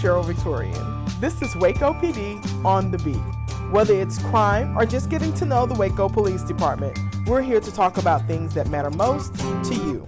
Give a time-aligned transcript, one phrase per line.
[0.00, 1.04] Sheryl Victorian.
[1.20, 3.16] This is Waco PD on the beat.
[3.70, 7.70] Whether it's crime or just getting to know the Waco Police Department, we're here to
[7.72, 10.04] talk about things that matter most to you.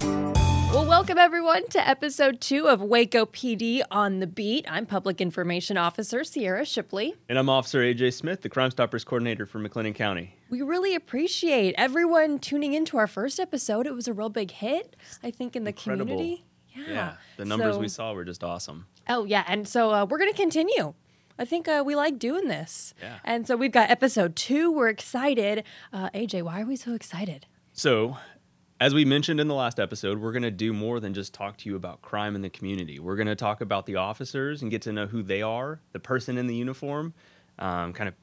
[0.72, 4.65] Well, welcome everyone to episode two of Waco PD on the Beat.
[4.67, 7.15] I'm Public Information Officer Sierra Shipley.
[7.29, 10.35] And I'm Officer AJ Smith, the Crime Stoppers Coordinator for McLennan County.
[10.49, 13.87] We really appreciate everyone tuning into our first episode.
[13.87, 16.06] It was a real big hit, I think, in the Incredible.
[16.15, 16.45] community.
[16.74, 17.12] Yeah, yeah.
[17.37, 18.87] the numbers So- we saw were just awesome.
[19.09, 19.45] Oh, yeah.
[19.47, 20.95] And so uh, we're going to continue.
[21.38, 22.95] I think uh, we like doing this.
[23.01, 23.19] Yeah.
[23.24, 24.70] And so we've got episode two.
[24.70, 25.65] We're excited.
[25.93, 27.46] Uh, AJ, why are we so excited?
[27.73, 28.19] So,
[28.80, 31.57] as we mentioned in the last episode, we're going to do more than just talk
[31.59, 32.98] to you about crime in the community.
[32.98, 36.01] We're going to talk about the officers and get to know who they are, the
[36.01, 37.15] person in the uniform,
[37.59, 38.15] um, kind of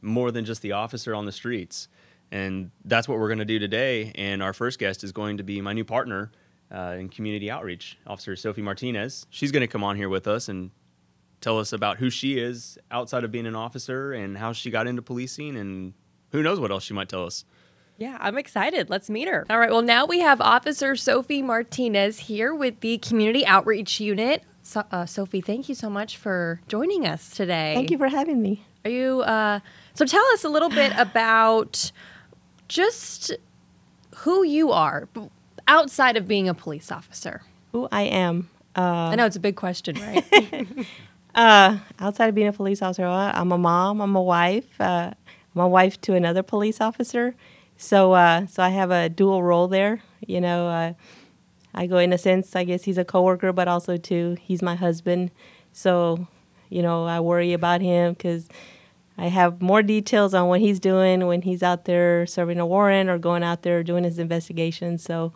[0.00, 1.88] more than just the officer on the streets.
[2.30, 4.12] And that's what we're going to do today.
[4.14, 6.30] And our first guest is going to be my new partner
[6.72, 9.26] uh, in community outreach, Officer Sophie Martinez.
[9.30, 10.70] She's going to come on here with us and
[11.40, 14.86] tell us about who she is outside of being an officer and how she got
[14.86, 15.92] into policing and
[16.30, 17.44] who knows what else she might tell us.
[17.98, 18.90] Yeah, I'm excited.
[18.90, 19.44] Let's meet her.
[19.50, 19.70] All right.
[19.70, 24.42] Well, now we have Officer Sophie Martinez here with the Community Outreach Unit.
[24.62, 27.74] So, uh, Sophie, thank you so much for joining us today.
[27.74, 28.64] Thank you for having me.
[28.84, 29.20] Are you?
[29.20, 29.60] Uh,
[29.94, 31.92] so, tell us a little bit about
[32.68, 33.32] just
[34.16, 35.28] who you are b-
[35.66, 37.42] outside of being a police officer.
[37.72, 38.50] Who I am.
[38.76, 40.66] Uh, I know it's a big question, right?
[41.34, 44.00] uh, outside of being a police officer, I'm a mom.
[44.00, 44.80] I'm a wife.
[44.80, 45.12] Uh,
[45.54, 47.34] I'm a wife to another police officer.
[47.76, 50.02] So, uh, so I have a dual role there.
[50.26, 50.92] You know, uh,
[51.74, 52.54] I go in a sense.
[52.54, 55.30] I guess he's a coworker, but also too, he's my husband.
[55.72, 56.26] So,
[56.68, 58.48] you know, I worry about him because
[59.18, 63.10] I have more details on what he's doing when he's out there serving a warrant
[63.10, 64.96] or going out there doing his investigation.
[64.96, 65.32] So,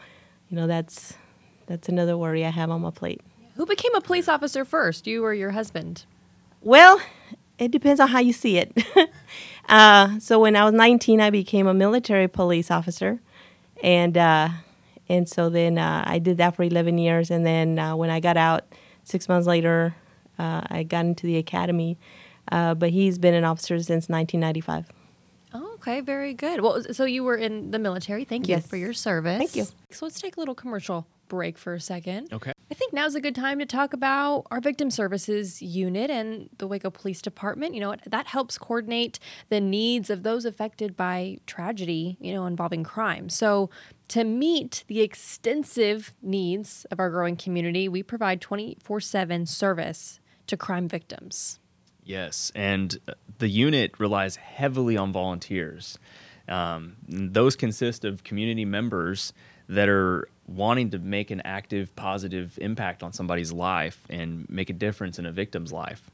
[0.51, 1.15] you know, that's
[1.67, 3.21] that's another worry I have on my plate.
[3.57, 6.05] who became a police officer first, you or your husband?
[6.63, 7.01] Well,
[7.59, 8.73] it depends on how you see it.
[9.69, 13.21] uh, so when I was 19, I became a military police officer,
[13.83, 14.49] and uh,
[15.09, 18.21] and so then uh, I did that for 11 years, and then uh, when I
[18.21, 18.65] got out,
[19.05, 19.95] six months later,
[20.39, 21.99] uh, I got into the academy.
[22.53, 24.87] Uh, but he's been an officer since 1995.
[25.87, 26.63] Okay, very good.
[26.63, 28.25] Well, so you were in the military.
[28.25, 28.67] Thank you Yes.
[28.67, 29.39] for your service.
[29.39, 29.67] Thank you.
[29.93, 32.33] So let's take a little commercial break for a second.
[32.33, 32.53] Okay.
[32.71, 36.67] I think now's a good time to talk about our victim services unit and the
[36.67, 37.75] Waco Police Department.
[37.75, 42.83] You know, that helps coordinate the needs of those affected by tragedy, you know, involving
[42.83, 43.29] crime.
[43.29, 43.71] So,
[44.09, 50.19] to meet the extensive needs of our growing community, we provide 24 7 service
[50.49, 51.61] to crime victims.
[52.07, 55.99] Yes, and uh, the unit relies heavily on volunteers.
[56.49, 59.33] Um, those consist of community members
[59.69, 64.73] that are wanting to make an active, positive impact on somebody's life and make a
[64.73, 66.09] difference in a victim's life.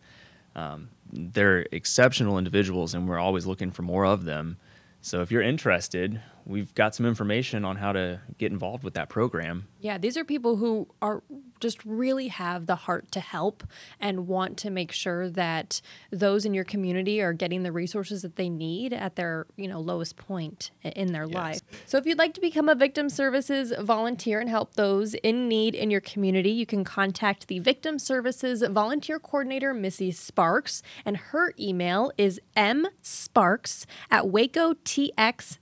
[0.56, 4.56] Um, they're exceptional individuals, and we're always looking for more of them.
[5.02, 9.08] So, if you're interested, we've got some information on how to get involved with that
[9.08, 9.69] program.
[9.80, 11.22] Yeah, these are people who are
[11.60, 13.62] just really have the heart to help
[14.00, 18.36] and want to make sure that those in your community are getting the resources that
[18.36, 21.60] they need at their, you know, lowest point in their life.
[21.86, 25.75] So if you'd like to become a victim services volunteer and help those in need
[25.75, 31.52] in your community, you can contact the Victim Services Volunteer Coordinator, Missy Sparks, and her
[31.58, 35.52] email is msparks at wacotx.gov,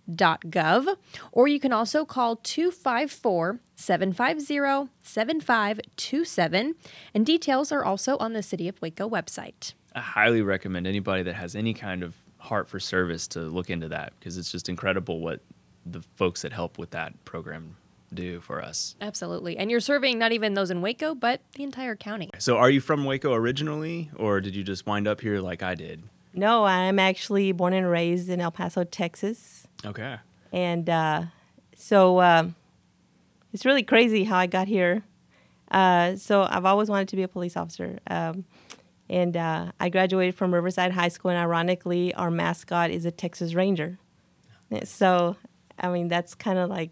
[1.33, 6.75] or you can also call 254 750 7527,
[7.15, 9.75] and details are also on the City of Waco website.
[9.95, 13.89] I highly recommend anybody that has any kind of heart for service to look into
[13.89, 15.41] that because it's just incredible what
[15.85, 17.77] the folks that help with that program
[18.13, 18.97] do for us.
[19.01, 19.57] Absolutely.
[19.57, 22.31] And you're serving not even those in Waco, but the entire county.
[22.39, 25.75] So, are you from Waco originally, or did you just wind up here like I
[25.75, 26.03] did?
[26.35, 29.67] No, I'm actually born and raised in El Paso, Texas.
[29.85, 30.17] Okay.
[30.53, 31.23] And uh,
[31.77, 32.55] so um,
[33.53, 35.05] it's really crazy how I got here.
[35.71, 38.45] Uh, so I've always wanted to be a police officer, um,
[39.09, 41.31] and uh, I graduated from Riverside High School.
[41.31, 43.99] And ironically, our mascot is a Texas Ranger.
[44.85, 45.37] So,
[45.79, 46.91] I mean, that's kind of like,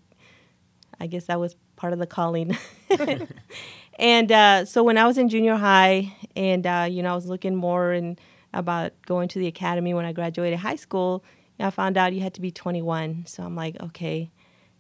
[1.01, 2.57] I guess that was part of the calling.
[3.99, 7.27] and uh, so when I was in junior high, and uh, you know, I was
[7.27, 8.21] looking more and
[8.53, 11.25] about going to the academy when I graduated high school.
[11.67, 13.25] I found out you had to be 21.
[13.27, 14.31] So I'm like, okay.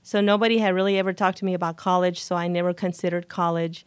[0.02, 3.84] So nobody had really ever talked to me about college, so I never considered college.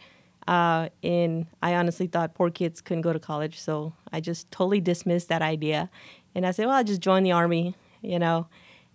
[0.48, 4.82] Uh, and I honestly thought poor kids couldn't go to college, so I just totally
[4.82, 5.90] dismissed that idea.
[6.36, 8.48] And I said, well, I'll just join the army, you know.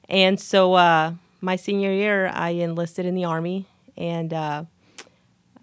[0.08, 3.66] And so uh, my senior year, I enlisted in the army,
[3.96, 4.64] and uh,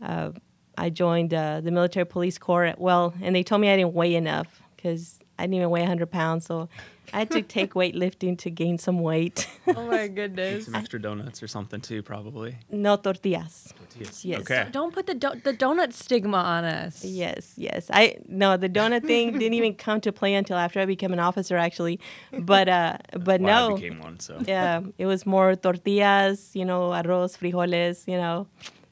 [0.01, 0.31] uh,
[0.77, 2.73] I joined uh, the military police corps.
[2.77, 6.11] Well, and they told me I didn't weigh enough because I didn't even weigh 100
[6.11, 6.45] pounds.
[6.45, 6.69] So
[7.11, 9.47] I had to take weightlifting to gain some weight.
[9.75, 10.65] Oh my goodness.
[10.65, 12.55] Some extra donuts or something too, probably.
[12.69, 13.73] no tortillas.
[13.77, 14.23] Tortillas.
[14.25, 14.41] Yes.
[14.41, 14.67] Okay.
[14.71, 17.03] Don't put the do- the donut stigma on us.
[17.03, 17.89] Yes, yes.
[17.91, 21.19] I no, the donut thing didn't even come to play until after I became an
[21.19, 21.99] officer, actually.
[22.31, 24.39] But uh, but Well, I no, became one, so.
[24.47, 28.47] yeah, it was more tortillas, you know, arroz, frijoles, you know,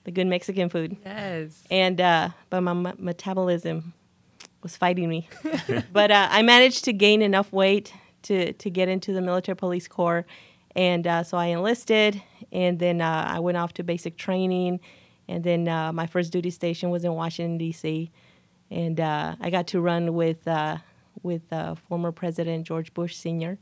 [0.05, 0.97] the good Mexican food.
[1.05, 1.63] Yes.
[1.69, 3.93] and uh, but my m- metabolism
[4.61, 5.27] was fighting me.
[5.93, 7.93] but uh, I managed to gain enough weight
[8.23, 10.25] to to get into the military police corps,
[10.75, 12.21] and uh, so I enlisted,
[12.51, 14.79] and then uh, I went off to basic training,
[15.27, 18.11] and then uh, my first duty station was in Washington D.C.,
[18.69, 20.77] and uh, I got to run with uh,
[21.23, 21.43] with
[21.89, 23.57] former President George Bush Sr.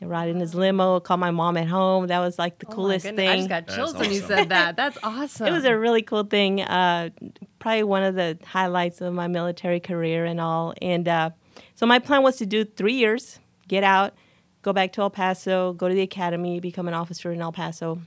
[0.00, 2.06] And ride in his limo, call my mom at home.
[2.06, 3.28] That was like the Oh coolest goodness, thing.
[3.28, 4.74] I just got That's chills when you said that.
[4.76, 5.46] That's awesome.
[5.46, 6.62] It was a really cool thing.
[6.62, 7.10] Uh,
[7.58, 10.72] probably one of the highlights of my military career and all.
[10.80, 11.30] And uh,
[11.74, 14.14] so my plan was to do three years, get out,
[14.62, 18.00] go back to El Paso, go to the academy, become an officer in El Paso.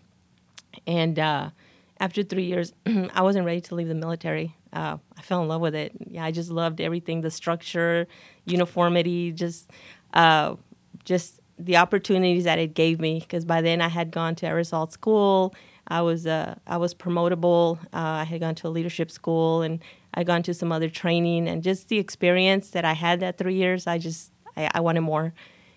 [0.87, 1.51] And uh,
[1.99, 2.73] after three years,
[3.13, 4.55] I wasn't ready to leave the military.
[4.71, 5.91] Uh, I fell in love with it.
[6.07, 8.07] Yeah, I just loved everything, the structure,
[8.45, 9.69] uniformity, just,
[10.15, 10.55] uh,
[11.05, 13.19] just the opportunities that it gave me.
[13.19, 15.53] Because by then I had gone to Air Assault School.
[15.88, 17.77] I was uh, I was promotable.
[17.94, 19.83] Uh, I had gone to a leadership school, and
[20.13, 23.38] I had gone to some other training, and just the experience that I had that
[23.38, 25.33] three years, I just I, I wanted more.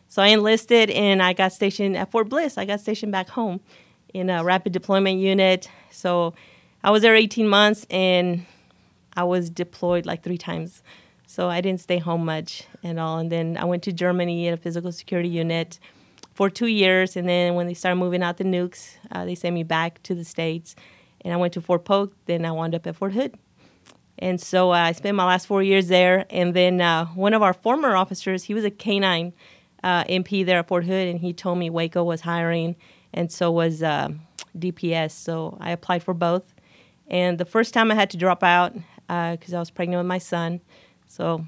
[0.09, 2.57] So I enlisted, and I got stationed at Fort Bliss.
[2.57, 3.61] I got stationed back home
[4.15, 5.69] in a rapid deployment unit.
[5.91, 6.35] So
[6.85, 8.47] I was there 18 months, and
[9.17, 10.83] I was deployed like three times.
[11.27, 13.19] So I didn't stay home much at all.
[13.19, 15.79] And then I went to Germany in a physical security unit
[16.35, 17.17] for two years.
[17.17, 20.15] And then when they started moving out the nukes, uh, they sent me back to
[20.15, 20.77] the States.
[21.23, 22.15] And I went to Fort Polk.
[22.27, 23.35] Then I wound up at Fort Hood.
[24.19, 26.27] And so uh, I spent my last four years there.
[26.31, 29.33] And then uh, one of our former officers, he was a K9
[29.83, 32.75] uh, MP there at Fort Hood, and he told me Waco was hiring,
[33.15, 34.09] and so was uh,
[34.59, 35.13] DPS.
[35.13, 36.55] So I applied for both.
[37.09, 38.75] And the first time I had to drop out
[39.07, 40.61] because I was pregnant with my son,
[41.09, 41.47] so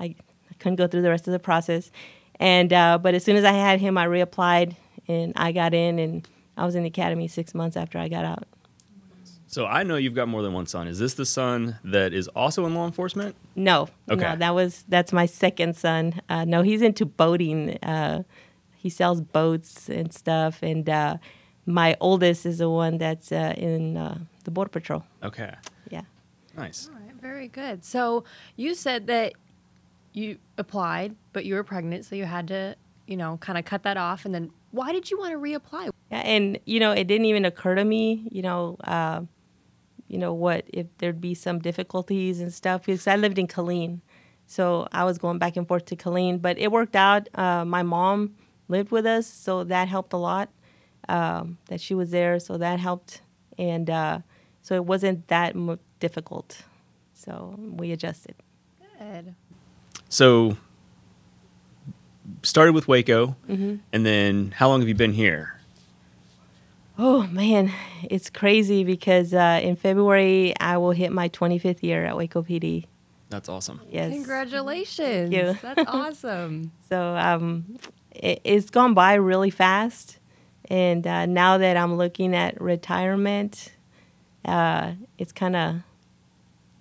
[0.00, 1.90] I, I couldn't go through the rest of the process.
[2.38, 4.76] And uh, but as soon as I had him, I reapplied,
[5.08, 8.24] and I got in, and I was in the academy six months after I got
[8.24, 8.44] out.
[9.48, 10.86] So I know you've got more than one son.
[10.88, 13.36] Is this the son that is also in law enforcement?
[13.54, 14.20] No, Okay.
[14.20, 16.20] no, that was that's my second son.
[16.28, 17.78] Uh, no, he's into boating.
[17.82, 18.24] Uh,
[18.76, 21.16] he sells boats and stuff, and uh,
[21.64, 25.04] my oldest is the one that's uh, in uh, the border patrol.
[25.22, 25.54] Okay.
[25.90, 26.02] Yeah.
[26.56, 26.90] Nice.
[27.48, 27.84] Good.
[27.84, 28.24] So
[28.56, 29.34] you said that
[30.12, 32.76] you applied, but you were pregnant, so you had to,
[33.06, 34.24] you know, kind of cut that off.
[34.24, 35.90] And then why did you want to reapply?
[36.10, 39.22] Yeah, and you know, it didn't even occur to me, you know, uh,
[40.08, 44.00] you know what if there'd be some difficulties and stuff because I lived in Killeen,
[44.46, 47.28] so I was going back and forth to Killeen, but it worked out.
[47.34, 48.36] Uh, my mom
[48.68, 50.48] lived with us, so that helped a lot.
[51.08, 53.20] Um, that she was there, so that helped,
[53.58, 54.20] and uh,
[54.62, 55.54] so it wasn't that
[56.00, 56.62] difficult.
[57.26, 58.34] So we adjusted.
[58.98, 59.34] Good.
[60.08, 60.56] So
[62.42, 63.76] started with Waco, Mm-hmm.
[63.92, 65.52] and then how long have you been here?
[66.98, 67.70] Oh man,
[68.04, 72.86] it's crazy because uh, in February I will hit my 25th year at Waco PD.
[73.28, 73.80] That's awesome.
[73.90, 74.12] Yes.
[74.12, 75.32] Congratulations.
[75.32, 75.58] you.
[75.60, 76.70] That's awesome.
[76.88, 77.78] So um,
[78.14, 80.18] it, it's gone by really fast,
[80.70, 83.72] and uh, now that I'm looking at retirement,
[84.44, 85.74] uh, it's kind of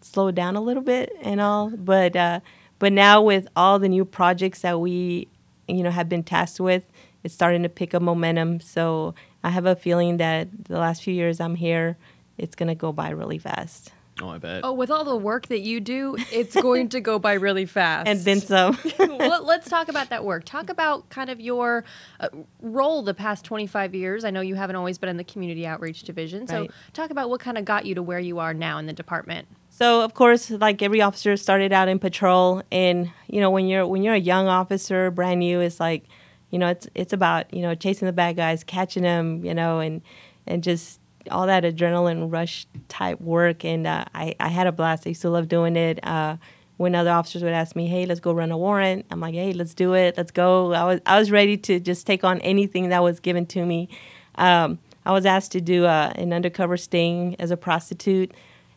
[0.05, 1.69] slowed down a little bit and all.
[1.69, 2.39] But uh,
[2.79, 5.27] but now with all the new projects that we
[5.67, 6.85] you know have been tasked with,
[7.23, 8.59] it's starting to pick up momentum.
[8.59, 11.97] So I have a feeling that the last few years I'm here,
[12.37, 14.61] it's gonna go by really fast, Oh, I bet.
[14.63, 18.07] Oh, with all the work that you do, it's going to go by really fast.
[18.07, 18.77] and then some.
[18.99, 20.45] well, let's talk about that work.
[20.45, 21.83] Talk about kind of your
[22.21, 22.29] uh,
[22.61, 24.23] role the past 25 years.
[24.23, 26.47] I know you haven't always been in the community outreach division.
[26.47, 26.71] So, Right.
[26.93, 29.47] talk about what kind of got you to where you are now in the department.
[29.77, 33.85] So of course, like every officer started out in patrol, and you know when you're
[33.85, 36.05] when you're a young officer, brand new, it's like,
[36.49, 39.79] you know, it's it's about you know chasing the bad guys, catching them, you know,
[39.79, 40.01] and
[40.47, 43.65] and just all that adrenaline rush type work.
[43.65, 45.05] And uh, I I had a blast.
[45.07, 45.99] I used to love doing it.
[46.07, 46.37] Uh,
[46.77, 49.51] when other officers would ask me, "Hey, let's go run a warrant," I'm like, "Hey,
[49.51, 50.15] let's do it.
[50.15, 53.45] Let's go." I was I was ready to just take on anything that was given
[53.47, 53.89] to me.
[54.35, 58.31] Um, I was asked to do uh, an undercover sting as a prostitute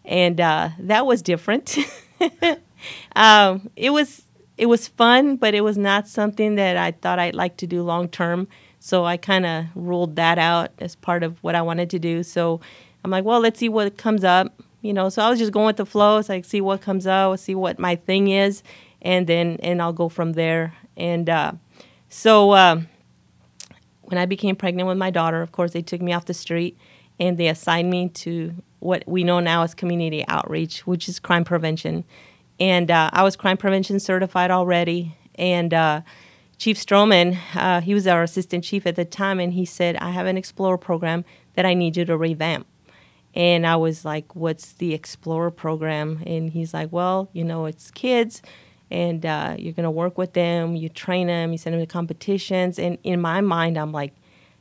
[0.08, 1.76] and uh, that was different.
[3.16, 4.24] um, it was
[4.56, 7.82] it was fun, but it was not something that I thought I'd like to do
[7.82, 8.48] long term.
[8.80, 12.22] So I kind of ruled that out as part of what I wanted to do.
[12.22, 12.60] So
[13.04, 14.62] I'm like, well, let's see what comes up.
[14.80, 16.18] you know, so I was just going with the flow.
[16.18, 18.62] It's like see what comes up, see what my thing is,
[19.02, 20.74] and then and I'll go from there.
[20.96, 21.52] And uh,
[22.08, 22.80] so uh,
[24.02, 26.78] when I became pregnant with my daughter, of course they took me off the street
[27.20, 31.44] and they assigned me to what we know now as community outreach, which is crime
[31.44, 32.04] prevention.
[32.60, 35.16] And uh, I was crime prevention certified already.
[35.36, 36.02] And uh,
[36.58, 40.10] Chief Stroman, uh, he was our assistant chief at the time, and he said, I
[40.10, 42.66] have an Explorer program that I need you to revamp.
[43.34, 46.22] And I was like, What's the Explorer program?
[46.26, 48.42] And he's like, Well, you know, it's kids,
[48.90, 51.86] and uh, you're going to work with them, you train them, you send them to
[51.86, 52.78] competitions.
[52.78, 54.14] And in my mind, I'm like,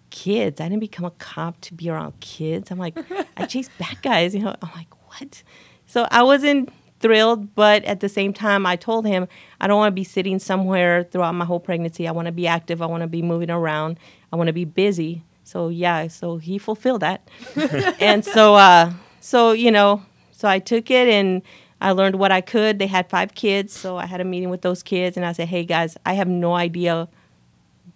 [0.10, 0.62] Kids.
[0.62, 2.72] I didn't become a cop to be around kids.
[2.72, 2.98] I'm like,
[3.36, 4.34] I chase bad guys.
[4.34, 5.44] You know, I'm like, What?
[5.86, 9.28] So I wasn't thrilled, but at the same time, I told him
[9.62, 12.08] I don't want to be sitting somewhere throughout my whole pregnancy.
[12.08, 12.82] I want to be active.
[12.82, 14.00] I want to be moving around.
[14.32, 15.24] I want to be busy.
[15.44, 17.26] So yeah, so he fulfilled that,
[18.02, 21.42] and so uh, so you know, so I took it and
[21.80, 22.80] I learned what I could.
[22.80, 25.48] They had five kids, so I had a meeting with those kids, and I said,
[25.48, 27.08] "Hey guys, I have no idea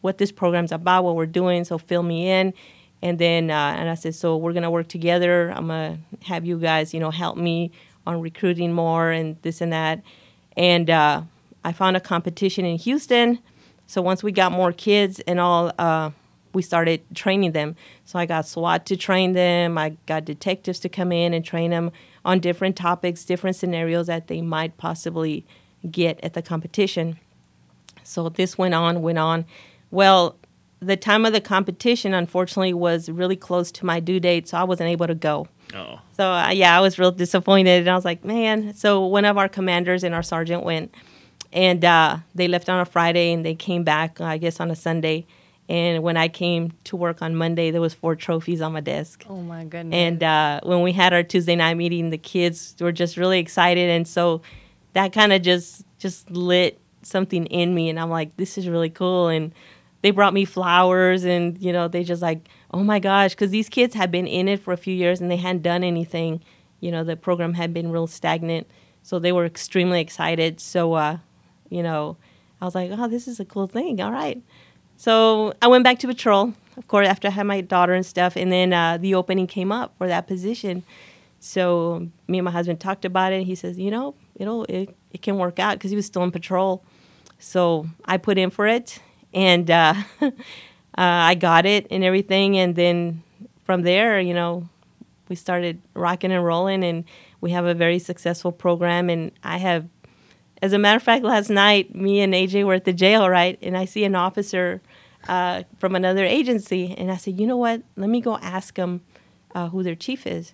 [0.02, 2.54] what this program's about, what we're doing, so fill me in."
[3.02, 5.52] And then uh, and I said, "So we're gonna work together.
[5.52, 7.72] I'm gonna have you guys, you know, help me
[8.06, 10.02] on recruiting more and this and that."
[10.58, 11.24] And uh,
[11.64, 13.40] I found a competition in Houston.
[13.88, 16.12] So once we got more kids and all, uh,
[16.54, 17.76] we started training them.
[18.06, 19.78] So I got SWAT to train them.
[19.78, 21.92] I got detectives to come in and train them
[22.24, 25.46] on different topics, different scenarios that they might possibly
[25.90, 27.18] get at the competition.
[28.04, 29.46] So this went on, went on.
[29.92, 30.38] Well,
[30.80, 34.64] the time of the competition, unfortunately, was really close to my due date, so I
[34.64, 35.48] wasn't able to go.
[35.76, 36.00] Oh.
[36.18, 38.74] So uh, yeah, I was real disappointed, and I was like, man.
[38.74, 40.94] So one of our commanders and our sergeant went,
[41.54, 44.76] and uh, they left on a Friday, and they came back, I guess, on a
[44.76, 45.26] Sunday.
[45.70, 49.26] And when I came to work on Monday, there was four trophies on my desk.
[49.30, 49.96] Oh my goodness.
[49.96, 53.90] And uh, when we had our Tuesday night meeting, the kids were just really excited,
[53.90, 54.42] and so
[54.94, 58.90] that kind of just just lit something in me, and I'm like, this is really
[58.90, 59.28] cool.
[59.28, 59.54] And
[60.02, 63.70] they brought me flowers, and you know, they just like, oh my gosh, because these
[63.70, 66.42] kids had been in it for a few years and they hadn't done anything.
[66.80, 68.68] You know, the program had been real stagnant,
[69.04, 70.60] so they were extremely excited.
[70.60, 71.18] So, uh,
[71.70, 72.18] you know,
[72.60, 74.02] I was like, oh, this is a cool thing.
[74.02, 74.42] All right.
[74.98, 78.36] So I went back to patrol, of course, after I had my daughter and stuff,
[78.36, 80.84] and then uh, the opening came up for that position.
[81.40, 83.44] So me and my husband talked about it.
[83.44, 86.32] He says, you know, it'll it, it can work out because he was still in
[86.32, 86.84] patrol.
[87.40, 89.02] So I put in for it,
[89.34, 90.32] and uh, uh,
[90.96, 92.58] I got it and everything.
[92.58, 93.24] And then
[93.64, 94.68] from there, you know,
[95.30, 97.06] we started rocking and rolling, and
[97.40, 99.10] we have a very successful program.
[99.10, 99.88] And I have,
[100.62, 103.58] as a matter of fact, last night me and AJ were at the jail, right?
[103.62, 104.82] And I see an officer
[105.28, 107.82] uh, from another agency, and I said, you know what?
[107.96, 109.02] Let me go ask them
[109.56, 110.54] uh, who their chief is.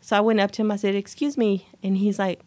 [0.00, 0.70] So I went up to him.
[0.70, 2.40] I said, "Excuse me," and he's like,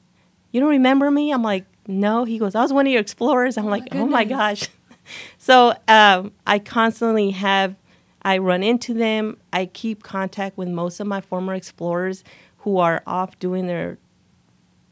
[0.52, 3.58] "You don't remember me?" I'm like, "No." He goes, "I was one of your explorers."
[3.58, 4.68] I'm like, "Oh my gosh!"
[5.38, 7.76] so um, I constantly have.
[8.22, 9.38] I run into them.
[9.54, 12.24] I keep contact with most of my former explorers
[12.60, 14.00] who are off doing their,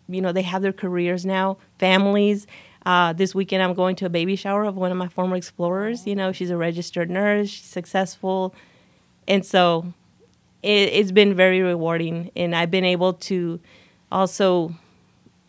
[0.07, 2.45] you know, they have their careers now, families.
[2.85, 6.05] Uh, this weekend, I'm going to a baby shower of one of my former explorers.
[6.05, 8.53] You know, she's a registered nurse, she's successful.
[9.27, 9.93] And so
[10.61, 12.29] it, it's been very rewarding.
[12.35, 13.59] And I've been able to
[14.11, 14.75] also,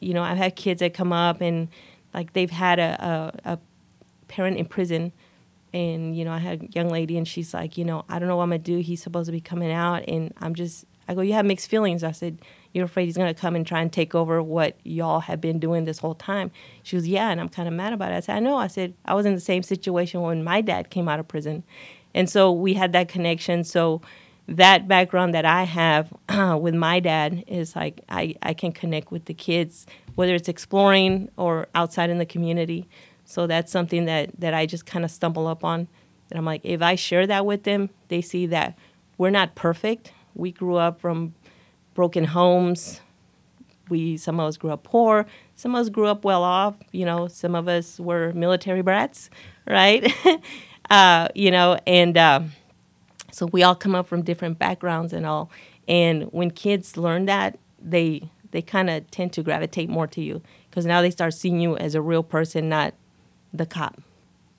[0.01, 1.69] you know, I've had kids that come up and
[2.15, 3.59] like they've had a, a, a
[4.29, 5.13] parent in prison.
[5.73, 8.29] And, you know, I had a young lady and she's like, you know, I don't
[8.29, 8.79] know what I'm to do.
[8.79, 10.05] He's supposed to be coming out.
[10.07, 12.05] And I'm just, I go, you have mixed feelings.
[12.05, 12.39] I said,
[12.73, 15.85] you're afraid he's to come and try and take over what y'all have been doing
[15.85, 16.51] this whole time.
[16.83, 18.17] She was, yeah, and I'm kind of mad about it.
[18.17, 18.57] I said, I know.
[18.57, 21.63] I said, I was in the same situation when my dad came out of prison.
[22.15, 23.63] And so we had that connection.
[23.63, 24.03] So
[24.49, 26.13] that background that I have
[26.61, 31.31] with my dad is like, I, I can connect with the kids, whether it's exploring
[31.37, 32.89] or outside in the community.
[33.25, 35.89] So that's something that, that I just kind of stumble up on.
[36.31, 38.77] And I'm like, if I share that with them, they see that
[39.19, 40.13] we're not perfect.
[40.35, 41.35] We grew up from
[41.95, 43.01] broken homes.
[43.89, 45.27] We some of us grew up poor,
[45.57, 46.75] some of us grew up well off.
[46.93, 49.29] You know, some of us were military brats,
[49.67, 50.11] right?
[50.91, 52.41] uh, you know, and uh,
[53.31, 55.51] so we all come up from different backgrounds and all.
[55.87, 60.41] And when kids learn that, they they kind of tend to gravitate more to you
[60.71, 62.95] because now they start seeing you as a real person, not
[63.55, 64.03] the cop.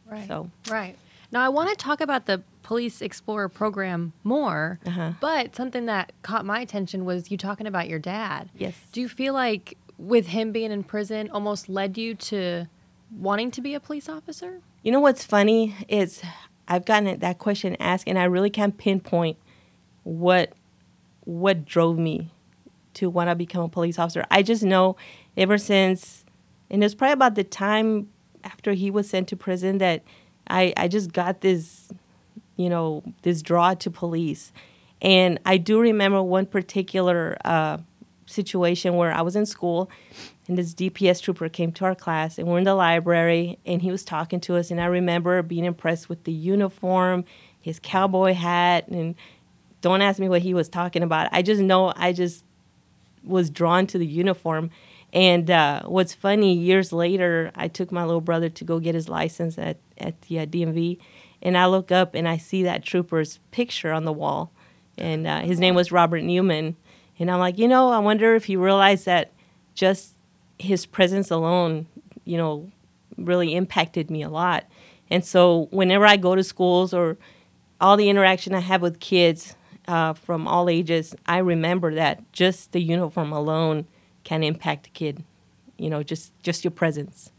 [0.10, 0.28] Right.
[0.28, 0.96] So Right.
[1.32, 5.12] Now, I want to talk about the Police Explorer program more, Uh-huh.
[5.20, 8.50] but something that caught my attention was you talking about your dad.
[8.58, 8.74] Yes.
[8.92, 12.66] Do you feel like with him being in prison almost led you to
[13.16, 14.62] wanting to be a police officer?
[14.84, 16.22] You know what's funny is
[16.68, 19.38] I've gotten that question asked, and I really can't pinpoint
[20.04, 20.54] what
[21.26, 22.30] what drove me
[22.94, 24.26] to want to become a police officer.
[24.30, 24.96] I just know
[25.36, 26.24] ever since,
[26.70, 28.10] and it's probably about the time
[28.46, 30.04] after he was sent to prison that
[30.48, 31.92] I, I just got this,
[32.56, 34.54] you know, this draw to police.
[35.02, 37.80] And I do remember one particular uh,
[38.26, 39.90] situation where I was in school
[40.48, 43.92] and this DPS trooper came to our class and we're in the library and he
[43.92, 47.26] was talking to us and I remember being impressed with the uniform,
[47.62, 49.16] his cowboy hat and
[49.82, 51.30] don't ask me what he was talking about.
[51.32, 52.44] I just know I just
[53.24, 54.72] was drawn to the uniform.
[55.16, 59.08] And uh, what's funny, years later, I took my little brother to go get his
[59.08, 61.00] license at, at the uh, DMV.
[61.42, 64.52] And I look up and I see that trooper's picture on the wall.
[64.98, 66.76] And uh, his name was Robert Newman.
[67.18, 69.32] And I'm like, you know, I wonder if he realized that
[69.74, 70.16] just
[70.60, 71.88] his presence alone,
[72.26, 72.70] you know,
[73.18, 74.66] really impacted me a lot.
[75.10, 77.18] And so whenever I go to schools or
[77.80, 79.56] all the interaction I have with kids
[79.88, 83.86] uh, from all ages, I remember that just the uniform alone
[84.26, 85.24] can impact a kid.
[85.78, 87.32] You know, just just your presence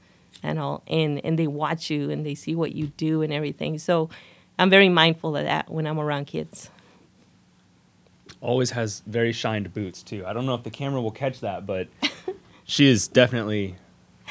[0.42, 3.78] and all, and and they watch you and they see what you do and everything.
[3.78, 4.08] So
[4.58, 6.70] I'm very mindful of that when I'm around kids.
[8.40, 10.24] Always has very shined boots too.
[10.26, 11.88] I don't know if the camera will catch that, but
[12.64, 13.76] she is definitely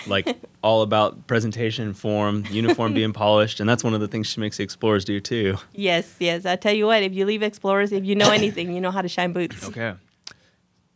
[0.07, 4.39] like all about presentation, form, uniform being polished, and that's one of the things she
[4.39, 5.57] makes the explorers do too.
[5.73, 6.45] Yes, yes.
[6.45, 9.01] I tell you what, if you leave explorers, if you know anything, you know how
[9.01, 9.67] to shine boots.
[9.67, 9.95] Okay.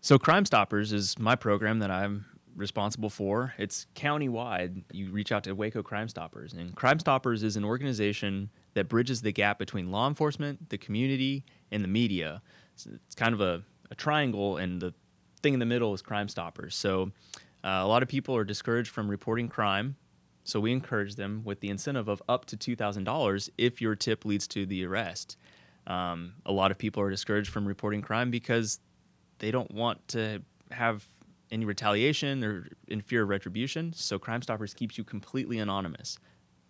[0.01, 2.25] So Crime Stoppers is my program that I'm
[2.55, 3.53] responsible for.
[3.57, 4.83] It's county-wide.
[4.93, 9.21] You reach out to Waco Crime Stoppers, and Crime Stoppers is an organization that bridges
[9.21, 12.41] the gap between law enforcement, the community, and the media.
[12.75, 14.93] So it's kind of a, a triangle, and the
[15.41, 16.75] thing in the middle is Crime Stoppers.
[16.75, 17.11] So
[17.63, 19.97] uh, a lot of people are discouraged from reporting crime.
[20.45, 24.47] So we encourage them with the incentive of up to $2,000 if your tip leads
[24.47, 25.35] to the arrest.
[25.85, 28.79] Um, a lot of people are discouraged from reporting crime because
[29.39, 30.41] they don't want to
[30.71, 31.05] have
[31.51, 33.93] any retaliation or in fear of retribution.
[33.93, 36.17] So Crime Stoppers keeps you completely anonymous.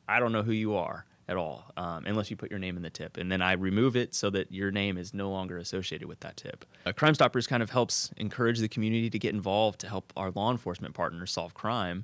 [0.08, 2.82] I don't know who you are at all um, unless you put your name in
[2.82, 3.17] the tip.
[3.17, 6.38] And then I remove it so that your name is no longer associated with that
[6.38, 6.65] tip.
[6.86, 10.32] Uh, crime Stoppers kind of helps encourage the community to get involved to help our
[10.32, 12.03] law enforcement partners solve crime.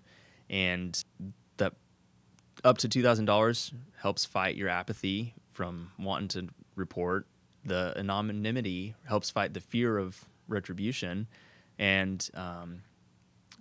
[0.49, 1.03] And
[1.57, 1.73] that
[2.63, 7.25] up to $2,000 helps fight your apathy from wanting to report.
[7.63, 11.27] The anonymity helps fight the fear of retribution.
[11.77, 12.81] And um,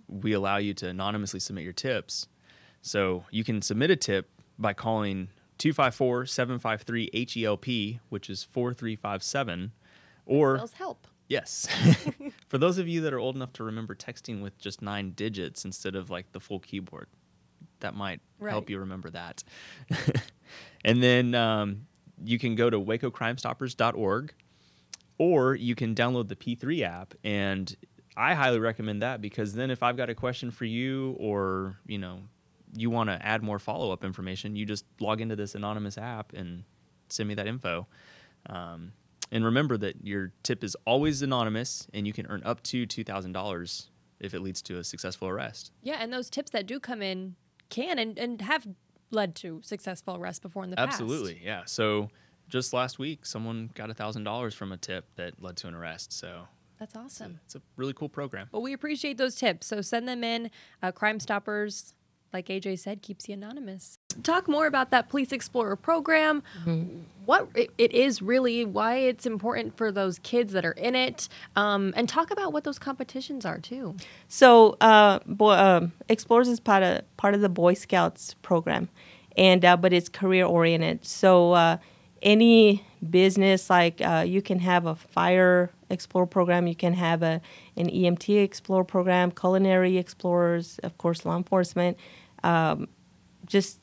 [0.07, 2.27] we allow you to anonymously submit your tips.
[2.81, 9.71] So you can submit a tip by calling 254 753 HELP, which is 4357.
[10.25, 11.07] Or, Spells help.
[11.27, 11.67] yes,
[12.47, 15.65] for those of you that are old enough to remember texting with just nine digits
[15.65, 17.07] instead of like the full keyboard,
[17.79, 19.43] that might help you remember that.
[20.85, 21.85] and then um,
[22.23, 24.33] you can go to wacocrimestoppers.org
[25.17, 27.75] or you can download the P3 app and
[28.17, 31.97] I highly recommend that because then if I've got a question for you or, you
[31.97, 32.21] know,
[32.73, 36.63] you want to add more follow-up information, you just log into this anonymous app and
[37.09, 37.87] send me that info.
[38.49, 38.93] Um,
[39.31, 43.89] and remember that your tip is always anonymous and you can earn up to $2,000
[44.19, 45.71] if it leads to a successful arrest.
[45.81, 47.35] Yeah, and those tips that do come in
[47.69, 48.65] can and, and have
[49.11, 50.87] led to successful arrests before in the past.
[50.87, 51.63] Absolutely, yeah.
[51.65, 52.09] So
[52.49, 56.13] just last week, someone got $1,000 from a tip that led to an arrest.
[56.13, 56.47] So
[56.79, 57.39] That's awesome.
[57.45, 58.49] it's a really cool program.
[58.51, 59.67] Well, we appreciate those tips.
[59.67, 60.51] So send them in.
[60.83, 61.93] Uh, Crime Stoppers,
[62.33, 63.97] like AJ said, keeps you anonymous.
[64.23, 66.43] Talk more about that Police Explorer program.
[67.25, 71.27] What it, it is really, why it's important for those kids that are in it,
[71.55, 73.95] um, and talk about what those competitions are too.
[74.27, 78.89] So, uh, boy, um, Explorers is part of part of the Boy Scouts program,
[79.37, 81.05] and uh, but it's career oriented.
[81.05, 81.77] So, uh,
[82.25, 87.39] any business like uh, you can have a fire explorer program, you can have a
[87.77, 91.97] an EMT explorer program, culinary explorers, of course, law enforcement,
[92.43, 92.89] um,
[93.45, 93.79] just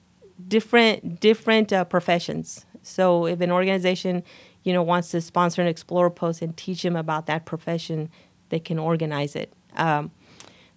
[0.48, 2.66] different different uh, professions.
[2.82, 4.24] So, if an organization
[4.64, 8.10] you know wants to sponsor an explorer post and teach them about that profession,
[8.48, 9.52] they can organize it.
[9.76, 10.10] Um,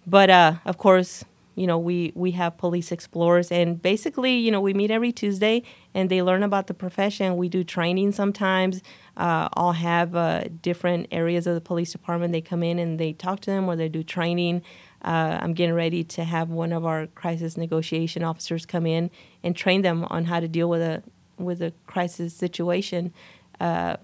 [0.06, 1.24] but uh, of course,
[1.56, 5.62] you know, we, we have police explorers, and basically, you know, we meet every Tuesday
[5.94, 7.36] and they learn about the profession.
[7.36, 8.82] We do training sometimes.
[9.16, 12.32] Uh, I'll have uh, different areas of the police department.
[12.32, 14.62] They come in and they talk to them or they do training.
[15.02, 19.10] Uh, I'm getting ready to have one of our crisis negotiation officers come in
[19.42, 21.02] and train them on how to deal with a
[21.38, 23.14] with a crisis situation.
[23.60, 23.96] Uh,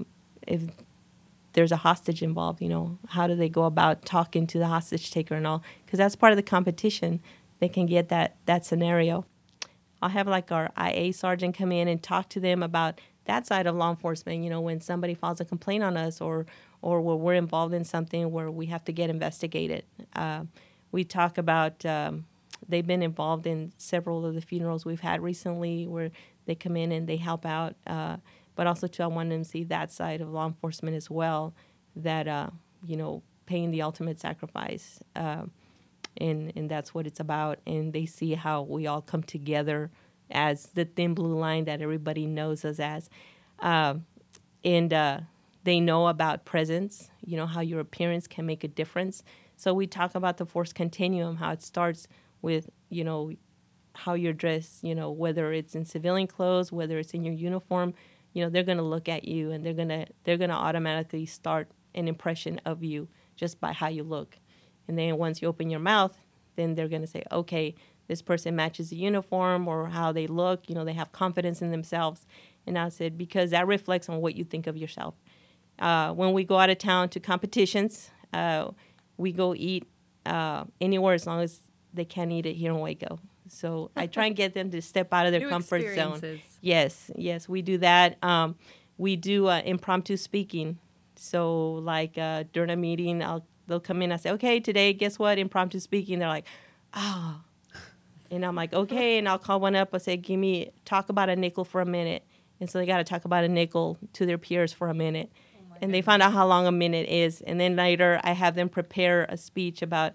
[0.46, 0.62] if
[1.52, 5.10] there's a hostage involved, you know, how do they go about talking to the hostage
[5.10, 5.62] taker and all?
[5.84, 7.20] Because that's part of the competition.
[7.62, 9.24] They can get that that scenario.
[10.02, 13.68] I'll have like our IA sergeant come in and talk to them about that side
[13.68, 14.42] of law enforcement.
[14.42, 16.44] You know, when somebody files a complaint on us, or
[16.80, 19.84] or where we're involved in something where we have to get investigated.
[20.16, 20.42] Uh,
[20.90, 22.24] we talk about um,
[22.68, 26.10] they've been involved in several of the funerals we've had recently where
[26.46, 27.76] they come in and they help out.
[27.86, 28.16] Uh,
[28.56, 31.54] but also, too, I want them to see that side of law enforcement as well
[31.94, 32.50] that, uh,
[32.84, 34.98] you know, paying the ultimate sacrifice.
[35.14, 35.44] Uh,
[36.16, 37.58] and, and that's what it's about.
[37.66, 39.90] And they see how we all come together
[40.30, 43.10] as the thin blue line that everybody knows us as.
[43.58, 43.94] Uh,
[44.64, 45.20] and uh,
[45.64, 49.22] they know about presence, you know, how your appearance can make a difference.
[49.56, 52.08] So we talk about the force continuum, how it starts
[52.40, 53.32] with, you know,
[53.94, 57.94] how you're dressed, you know, whether it's in civilian clothes, whether it's in your uniform,
[58.32, 61.26] you know, they're going to look at you and they're to they're going to automatically
[61.26, 64.38] start an impression of you just by how you look.
[64.92, 66.18] And then once you open your mouth,
[66.56, 67.74] then they're going to say, "Okay,
[68.08, 71.70] this person matches the uniform or how they look, you know, they have confidence in
[71.70, 72.26] themselves."
[72.66, 75.14] And I said, because that reflects on what you think of yourself.
[75.78, 78.72] Uh, when we go out of town to competitions, uh,
[79.16, 79.88] we go eat
[80.26, 81.60] uh, anywhere as long as
[81.94, 83.18] they can't eat it here in Waco.
[83.48, 86.20] So I try and get them to step out of their New comfort zone.
[86.60, 88.22] Yes, yes, we do that.
[88.22, 88.56] Um,
[88.98, 90.78] we do uh, impromptu speaking.
[91.16, 94.12] So like uh, during a meeting, I'll they'll come in.
[94.12, 95.38] I say, okay, today, guess what?
[95.38, 96.18] Impromptu speaking.
[96.18, 96.46] They're like,
[96.94, 97.40] oh,
[98.30, 99.90] and I'm like, okay, and I'll call one up.
[99.92, 102.24] I say, give me talk about a nickel for a minute,
[102.60, 105.30] and so they got to talk about a nickel to their peers for a minute,
[105.56, 108.54] oh and they find out how long a minute is, and then later I have
[108.54, 110.14] them prepare a speech about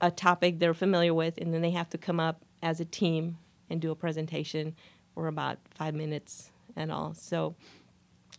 [0.00, 3.38] a topic they're familiar with, and then they have to come up as a team
[3.68, 4.74] and do a presentation
[5.14, 7.14] for about five minutes and all.
[7.14, 7.56] So,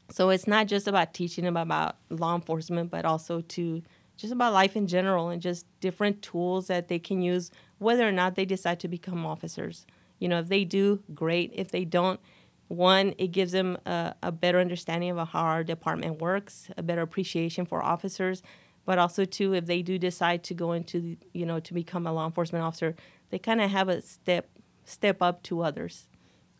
[0.09, 3.83] so it's not just about teaching them about law enforcement, but also to
[4.21, 8.11] just about life in general and just different tools that they can use, whether or
[8.11, 9.85] not they decide to become officers.
[10.19, 11.51] You know, if they do, great.
[11.55, 12.19] If they don't,
[12.67, 17.01] one, it gives them a, a better understanding of how our department works, a better
[17.01, 18.43] appreciation for officers,
[18.85, 22.05] but also too, if they do decide to go into, the, you know, to become
[22.05, 22.95] a law enforcement officer,
[23.31, 24.47] they kind of have a step
[24.85, 26.07] step up to others.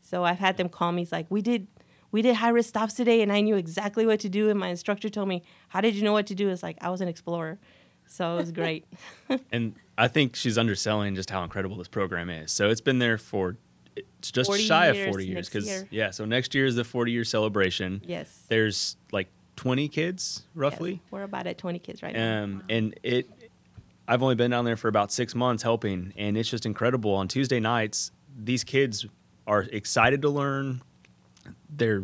[0.01, 1.03] So I've had them call me.
[1.03, 1.67] It's like we did
[2.11, 4.49] we did high risk stops today, and I knew exactly what to do.
[4.49, 6.89] And my instructor told me, "How did you know what to do?" It's like I
[6.89, 7.57] was an explorer,
[8.07, 8.85] so it was great.
[9.51, 12.51] And I think she's underselling just how incredible this program is.
[12.51, 13.55] So it's been there for
[13.95, 15.87] it's just shy of 40 years because year.
[15.91, 18.01] yeah, so next year is the 40 year celebration.
[18.05, 20.47] yes, There's like 20 kids Yes.
[20.55, 21.01] roughly.
[21.11, 22.43] We're about at 20 kids right now.
[22.43, 23.29] Um, and it,
[24.07, 27.13] I've only been down there for about six months helping, and it's just incredible.
[27.13, 29.05] On Tuesday nights, these kids
[29.45, 30.81] are excited to learn.
[31.69, 32.03] They're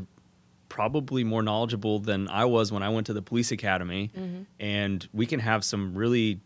[0.70, 4.12] probably more knowledgeable than I was when I went to the police academy,
[4.60, 6.40] and we can have some really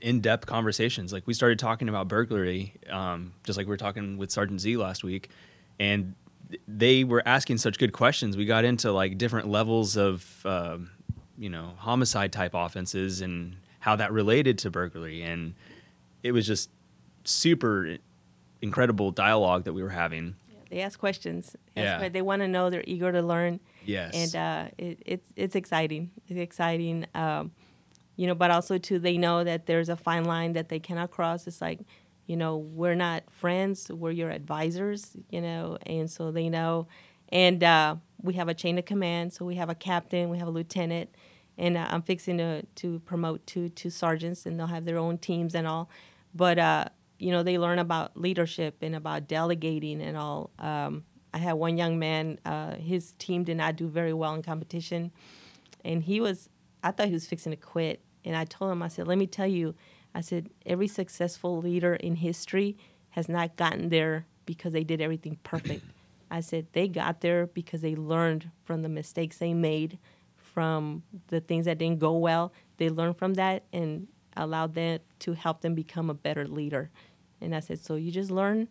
[0.00, 1.12] in-depth conversations.
[1.12, 4.76] Like we started talking about burglary, um, just like we were talking with Sergeant Z
[4.76, 5.30] last week,
[5.78, 6.14] and
[6.66, 8.36] they were asking such good questions.
[8.36, 10.90] We got into like different levels of, um,
[11.38, 15.54] you know, homicide type offenses and how that related to burglary, and
[16.22, 16.70] it was just
[17.24, 17.96] super
[18.62, 20.36] incredible dialogue that we were having.
[20.70, 21.56] They ask questions.
[21.76, 22.08] Yeah.
[22.08, 22.70] They want to know.
[22.70, 23.60] They're eager to learn.
[23.84, 26.10] Yes, and uh, it, it's it's exciting.
[26.28, 27.50] It's exciting, um,
[28.16, 28.34] you know.
[28.36, 31.46] But also too, they know that there's a fine line that they cannot cross.
[31.46, 31.80] It's like,
[32.26, 33.90] you know, we're not friends.
[33.90, 36.86] We're your advisors, you know, and so they know.
[37.30, 39.32] And uh, we have a chain of command.
[39.32, 41.10] So we have a captain, we have a lieutenant,
[41.58, 45.18] and uh, I'm fixing to to promote two two sergeants, and they'll have their own
[45.18, 45.90] teams and all.
[46.32, 46.84] But uh,
[47.20, 50.50] you know, they learn about leadership and about delegating and all.
[50.58, 54.42] Um, I had one young man, uh, his team did not do very well in
[54.42, 55.12] competition.
[55.84, 56.48] And he was,
[56.82, 58.00] I thought he was fixing to quit.
[58.24, 59.74] And I told him, I said, let me tell you,
[60.14, 62.76] I said, every successful leader in history
[63.10, 65.84] has not gotten there because they did everything perfect.
[66.30, 69.98] I said, they got there because they learned from the mistakes they made,
[70.36, 72.52] from the things that didn't go well.
[72.78, 76.90] They learned from that and allowed that to help them become a better leader.
[77.40, 78.68] And I said, so you just learn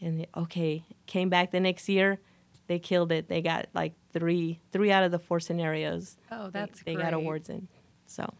[0.00, 2.18] and they- okay came back the next year
[2.66, 6.50] they killed it they got like three three out of the four scenarios Oh, they-
[6.60, 7.04] that's they, great.
[7.04, 7.68] got awards in
[8.06, 8.32] so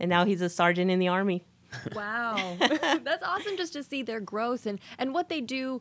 [0.00, 1.44] and now he's a sergeant in the army
[1.94, 2.56] Wow.
[2.58, 5.80] That's awesome just to see their growth and, and what they do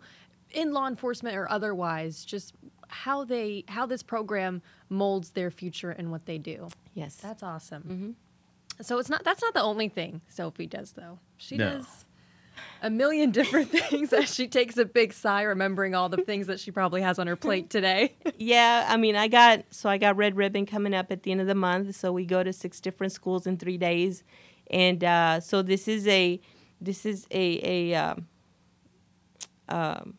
[0.51, 2.53] in law enforcement or otherwise, just
[2.89, 6.67] how they how this program molds their future and what they do.
[6.93, 7.83] yes That's awesome.
[7.83, 8.83] Mm-hmm.
[8.83, 11.17] So it's not that's not the only thing Sophie does though.
[11.37, 11.77] She No.
[11.79, 12.05] does
[12.81, 16.59] a million different things as she takes a big sigh remembering all the things that
[16.59, 18.15] she probably has on her plate today.
[18.37, 21.41] yeah i mean i got so i got red ribbon coming up at the end
[21.41, 24.23] of the month so we go to six different schools in three days
[24.69, 26.39] and uh, so this is a
[26.79, 28.27] this is a a um,
[29.67, 30.15] um,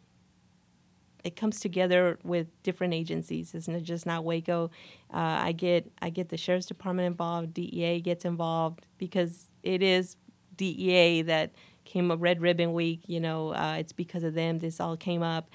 [1.24, 3.54] it comes together with different agencies.
[3.54, 3.82] It's not it?
[3.82, 4.70] just not Waco.
[5.12, 7.54] Uh, I get I get the sheriff's department involved.
[7.54, 10.16] DEA gets involved because it is
[10.56, 11.52] DEA that
[11.90, 13.00] came up Red Ribbon Week.
[13.06, 15.50] You know, uh, it's because of them this all came up.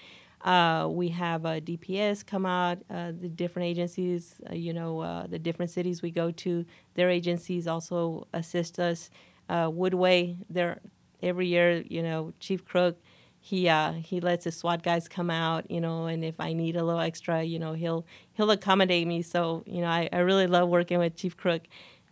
[0.45, 5.25] Uh, we have a DPS come out, uh, the different agencies, uh, you know, uh,
[5.25, 9.09] the different cities we go to, their agencies also assist us.
[9.49, 10.79] Uh, Woodway, they're
[11.23, 12.97] every year, you know, Chief Crook,
[13.39, 16.75] he uh, he lets his SWAT guys come out, you know, and if I need
[16.75, 19.21] a little extra, you know, he'll he'll accommodate me.
[19.21, 21.61] So, you know, I, I really love working with Chief Crook.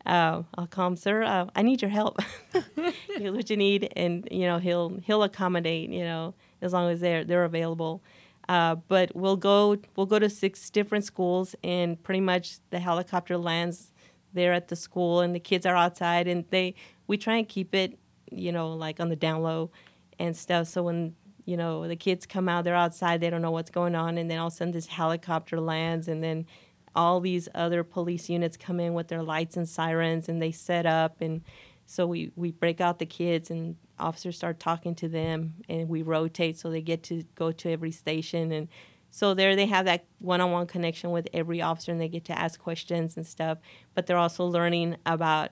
[0.06, 1.24] Uh, I'll call him, sir.
[1.24, 2.20] Uh, I need your help.
[3.08, 5.90] Here's what you need, and you know he'll he'll accommodate.
[5.90, 8.04] You know, as long as they're they're available.
[8.50, 13.38] Uh, but we'll go we'll go to six different schools, and pretty much the helicopter
[13.38, 13.94] lands
[14.34, 16.76] there at the school, and the kids are outside, and they
[17.08, 17.98] we try and keep it,
[18.32, 19.72] you know, like on the down low
[20.20, 20.68] and stuff.
[20.68, 23.96] So when you know the kids come out, they're outside, they don't know what's going
[23.96, 26.46] on, and then all of a sudden this helicopter lands, and then
[26.96, 30.86] all these other police units come in with their lights and sirens, and they set
[30.86, 31.42] up and
[31.86, 36.02] so we, we break out the kids and officers start talking to them and we
[36.02, 38.68] rotate so they get to go to every station and
[39.12, 42.60] so there they have that one-on-one connection with every officer and they get to ask
[42.60, 43.60] questions and stuff
[43.94, 45.52] but they're also learning about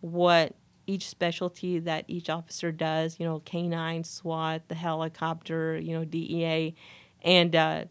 [0.00, 0.54] what
[0.86, 6.74] each specialty that each officer does you know canine swat the helicopter you know dea
[7.22, 7.84] and uh,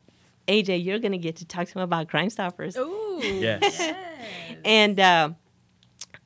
[0.47, 3.19] aj you're going to get to talk to them about crime stoppers Ooh.
[3.23, 3.93] Yes.
[4.65, 5.29] and uh,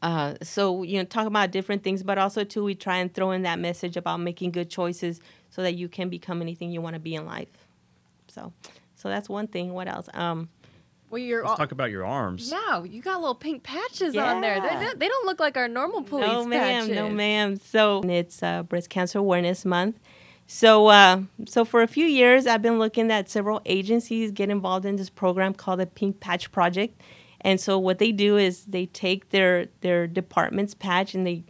[0.01, 3.31] uh, so you know talk about different things but also too we try and throw
[3.31, 6.93] in that message about making good choices so that you can become anything you want
[6.95, 7.49] to be in life
[8.27, 8.51] so
[8.95, 10.49] so that's one thing what else um
[11.09, 12.49] Well, you're Let's all, talk about your arms.
[12.49, 14.61] yeah, you got little pink patches on there.
[14.61, 14.79] They, Yeah.
[14.83, 16.95] don't- they don't look like our normal police no ma'am patches.
[16.95, 19.99] no ma'am so it's uh, breast cancer awareness month
[20.53, 24.85] so uh, so for a few years i've been looking at several agencies get involved
[24.85, 27.01] in this program called the pink patch project.
[27.39, 31.45] And so what they do is they take their their department's patch and they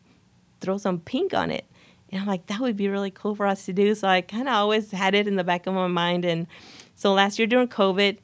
[0.60, 1.66] throw some pink on it.
[2.12, 3.96] And i'm like that would be really cool for us to do.
[3.96, 6.24] So i kind of always had it in the back of my mind.
[6.24, 6.46] And
[6.94, 8.20] so last year during covid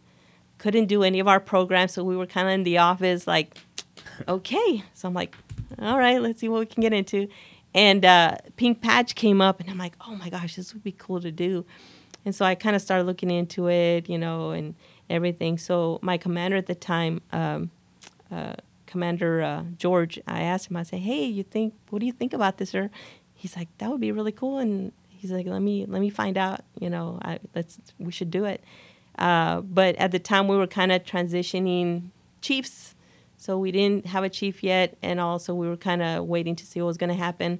[0.59, 1.93] couldn't do any of our programs.
[1.93, 3.57] So we were kind of in the office like
[4.27, 4.83] okay.
[4.93, 5.35] So I'm like,
[5.79, 7.27] all right, let's see what we can get into.
[7.77, 10.93] And uh, Pink Patch came up, and I'm like, oh my gosh, this would be
[10.93, 11.63] cool to do.
[12.25, 14.73] And so I kind of started looking into it, you know, and
[15.11, 15.59] everything.
[15.59, 17.69] So my commander at the time, um,
[18.31, 18.55] uh,
[18.87, 22.33] Commander uh, George, I asked him, I said, hey, you think, what do you think
[22.33, 22.89] about this, sir?
[23.35, 24.57] He's like, that would be really cool.
[24.57, 28.31] And he's like, let me let me find out, you know, I, let's we should
[28.31, 28.63] do it.
[29.19, 32.09] Uh, but at the time, we were kind of transitioning
[32.41, 32.95] chiefs
[33.37, 36.65] so we didn't have a chief yet, and also we were kind of waiting to
[36.65, 37.59] see what was going to happen.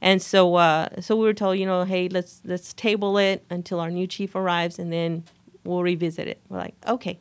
[0.00, 3.80] And so, uh, so we were told, you know, hey, let's let's table it until
[3.80, 5.24] our new chief arrives, and then
[5.64, 6.40] we'll revisit it.
[6.48, 7.18] We're like, okay.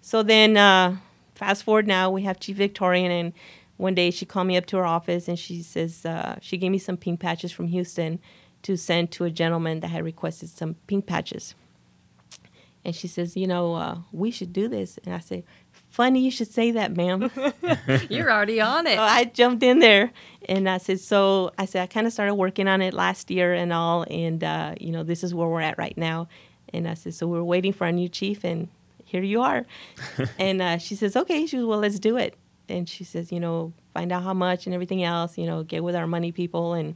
[0.00, 0.96] So then, uh,
[1.34, 3.32] fast forward now, we have Chief Victorian, and
[3.76, 6.70] one day she called me up to her office, and she says uh, she gave
[6.70, 8.20] me some pink patches from Houston
[8.62, 11.54] to send to a gentleman that had requested some pink patches.
[12.84, 14.96] And she says, you know, uh, we should do this.
[15.04, 15.42] And I said,
[15.96, 17.30] funny you should say that, ma'am.
[18.10, 18.96] You're already on it.
[18.96, 20.12] So I jumped in there
[20.46, 23.54] and I said, so I said, I kind of started working on it last year
[23.54, 24.04] and all.
[24.10, 26.28] And, uh, you know, this is where we're at right now.
[26.74, 28.68] And I said, so we're waiting for our new chief and
[29.06, 29.64] here you are.
[30.38, 31.46] and uh, she says, okay.
[31.46, 32.36] She goes, well, let's do it.
[32.68, 35.82] And she says, you know, find out how much and everything else, you know, get
[35.82, 36.94] with our money people and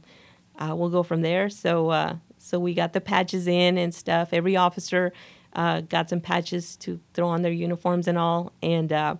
[0.59, 1.49] uh, we'll go from there.
[1.49, 4.29] So, uh, so we got the patches in and stuff.
[4.31, 5.11] Every officer
[5.53, 8.53] uh, got some patches to throw on their uniforms and all.
[8.61, 9.15] And uh,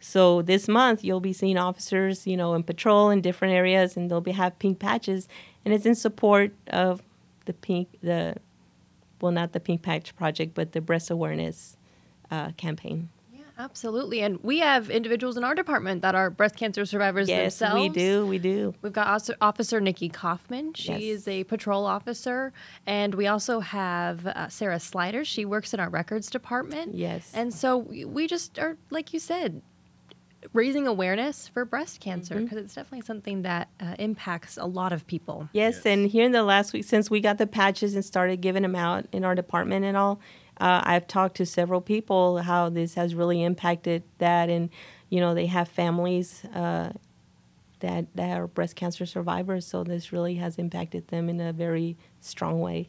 [0.00, 4.10] so this month you'll be seeing officers, you know, in patrol in different areas, and
[4.10, 5.28] they'll be have pink patches,
[5.64, 7.02] and it's in support of
[7.46, 8.36] the pink, the
[9.20, 11.76] well, not the Pink Patch Project, but the breast awareness
[12.30, 13.08] uh, campaign.
[13.58, 14.20] Absolutely.
[14.20, 17.80] And we have individuals in our department that are breast cancer survivors Yes, themselves.
[17.80, 18.74] we do, we do.
[18.82, 19.08] We've got
[19.40, 20.74] Officer- Nikki Kaufman.
[20.74, 21.00] She Yes.
[21.20, 22.52] is a patrol officer.
[22.86, 25.24] And we also have uh, Sarah Slider.
[25.24, 26.94] She works in our records department.
[26.94, 27.30] Yes.
[27.34, 29.62] And so we we just are, like you said,
[30.52, 32.44] raising awareness for breast cancer Mm-hmm.
[32.44, 35.48] because it's definitely something that uh, impacts a lot of people.
[35.52, 38.62] Yes, and here in the last week, since we got the patches and started giving
[38.62, 40.20] them out in our department and all,
[40.58, 44.70] uh, I've talked to several people how this has really impacted that, and
[45.10, 46.92] you know they have families uh,
[47.80, 51.96] that that are breast cancer survivors, so this really has impacted them in a very
[52.20, 52.88] strong way.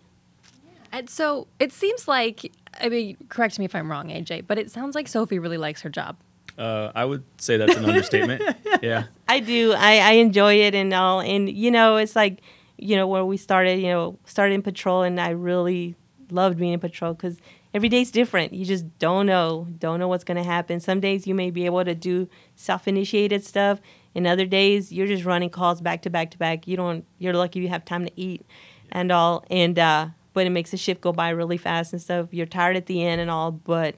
[0.91, 4.71] And so it seems like, I mean, correct me if I'm wrong, AJ, but it
[4.71, 6.17] sounds like Sophie really likes her job.
[6.57, 8.41] Uh, I would say that's an understatement.
[8.81, 9.05] Yeah.
[9.27, 9.73] I do.
[9.73, 11.19] I, I enjoy it and all.
[11.19, 12.41] And, you know, it's like,
[12.77, 15.95] you know, where we started, you know, started in patrol and I really
[16.29, 17.37] loved being in patrol because
[17.77, 18.53] every day's different.
[18.53, 20.79] You just don't know, don't know what's going to happen.
[20.79, 23.79] Some days you may be able to do self-initiated stuff,
[24.15, 26.67] and other days you're just running calls back to back to back.
[26.67, 27.05] You don't.
[27.19, 28.43] You're lucky you have time to eat,
[28.91, 29.45] and all.
[29.51, 32.33] And uh, but it makes the shift go by really fast and stuff.
[32.33, 33.95] You're tired at the end and all, but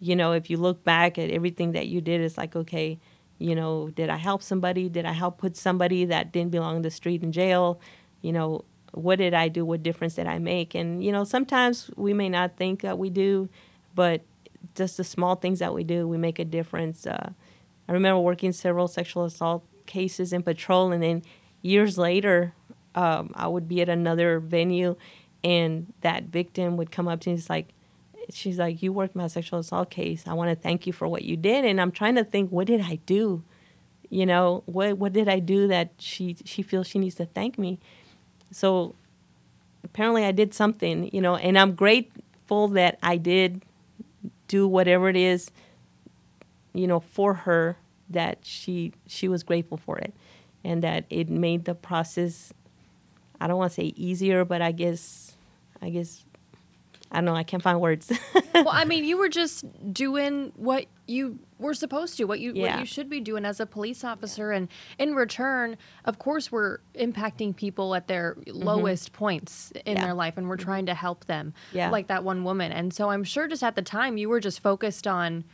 [0.00, 3.00] you know if you look back at everything that you did, it's like okay,
[3.38, 4.90] you know, did I help somebody?
[4.90, 7.80] Did I help put somebody that didn't belong in the street in jail?
[8.20, 9.64] You know, what did I do?
[9.64, 10.74] What difference did I make?
[10.74, 13.48] And you know, sometimes we may not think that we do,
[13.94, 14.22] but
[14.74, 17.06] just the small things that we do, we make a difference.
[17.06, 17.30] Uh,
[17.88, 21.22] I remember working several sexual assault cases in patrol, and then
[21.62, 22.54] years later,
[22.94, 24.96] um, I would be at another venue,
[25.42, 27.36] and that victim would come up to me.
[27.36, 27.68] It's like,
[28.32, 30.24] she's like, "You worked my sexual assault case.
[30.26, 32.66] I want to thank you for what you did." And I'm trying to think, what
[32.66, 33.42] did I do?
[34.08, 37.58] You know, what what did I do that she she feels she needs to thank
[37.58, 37.80] me?
[38.54, 38.94] So
[39.82, 43.62] apparently I did something, you know, and I'm grateful that I did
[44.46, 45.50] do whatever it is,
[46.72, 47.76] you know, for her
[48.10, 50.14] that she she was grateful for it
[50.62, 52.52] and that it made the process
[53.40, 55.36] I don't want to say easier, but I guess
[55.82, 56.24] I guess
[57.10, 58.12] I don't know, I can't find words.
[58.54, 62.62] well, I mean, you were just doing what you were supposed to, what you Yeah.
[62.72, 66.78] what you should be doing as a police officer, and in return, of course, we're
[66.94, 69.88] impacting people at their lowest points in Mm-hmm.
[69.88, 69.94] Yeah.
[69.96, 70.04] Mm-hmm.
[70.04, 71.90] their life, and we're trying to help them, Yeah.
[71.90, 72.70] like that one woman.
[72.72, 75.44] And so, I'm sure, just at the time, you were just focused on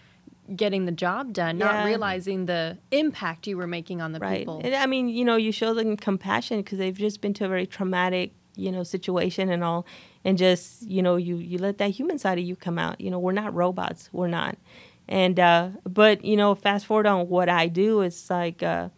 [0.56, 4.38] getting the job done, not realizing the impact you were making on the right.
[4.40, 4.60] people.
[4.64, 7.48] And I mean, you know, you show them compassion because they've just been to a
[7.48, 9.86] very traumatic, you know, situation and all,
[10.24, 13.00] and just you know, you you let that human side of you come out.
[13.00, 14.08] You know, we're not robots.
[14.12, 14.58] We're not.
[15.10, 18.62] And uh, but you know, fast forward on what I do, it's like.
[18.62, 18.88] Uh,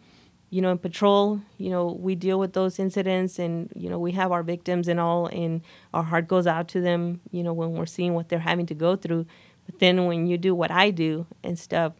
[0.53, 4.13] you know, in patrol, you know, we deal with those incidents and, you know, we
[4.13, 5.63] have our victims and all, and
[5.95, 8.75] our heart goes out to them, you know, when we're seeing what they're having to
[8.75, 9.25] go through.
[9.65, 11.95] But then when you do what I do and stuff,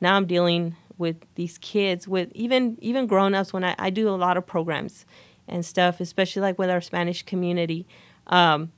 [0.00, 3.52] now I'm dealing with these kids, with even even grown ups.
[3.52, 5.04] When I, I do a lot of programs
[5.46, 7.86] and stuff, especially like with our Spanish community.
[8.28, 8.72] Um,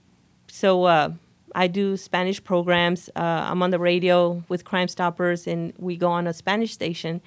[0.49, 1.13] so uh,
[1.55, 3.09] I do Spanish programs.
[3.17, 7.21] Uh, I'm on the radio with Crime Stoppers, and we go on a Spanish station.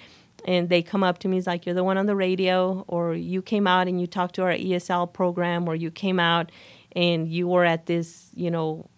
[0.45, 3.13] And they come up to me, it's like, you're the one on the radio, or
[3.13, 6.51] you came out and you talked to our ESL program, or you came out
[6.95, 8.89] and you were at this, you know,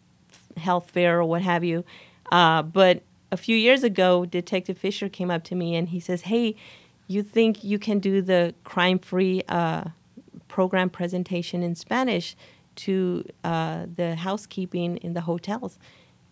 [0.57, 1.83] health fair or what have you.
[2.31, 6.21] Uh, but a few years ago, Detective Fisher came up to me and he says,
[6.23, 6.55] Hey,
[7.07, 9.85] you think you can do the crime free uh,
[10.47, 12.35] program presentation in Spanish
[12.77, 15.79] to uh, the housekeeping in the hotels?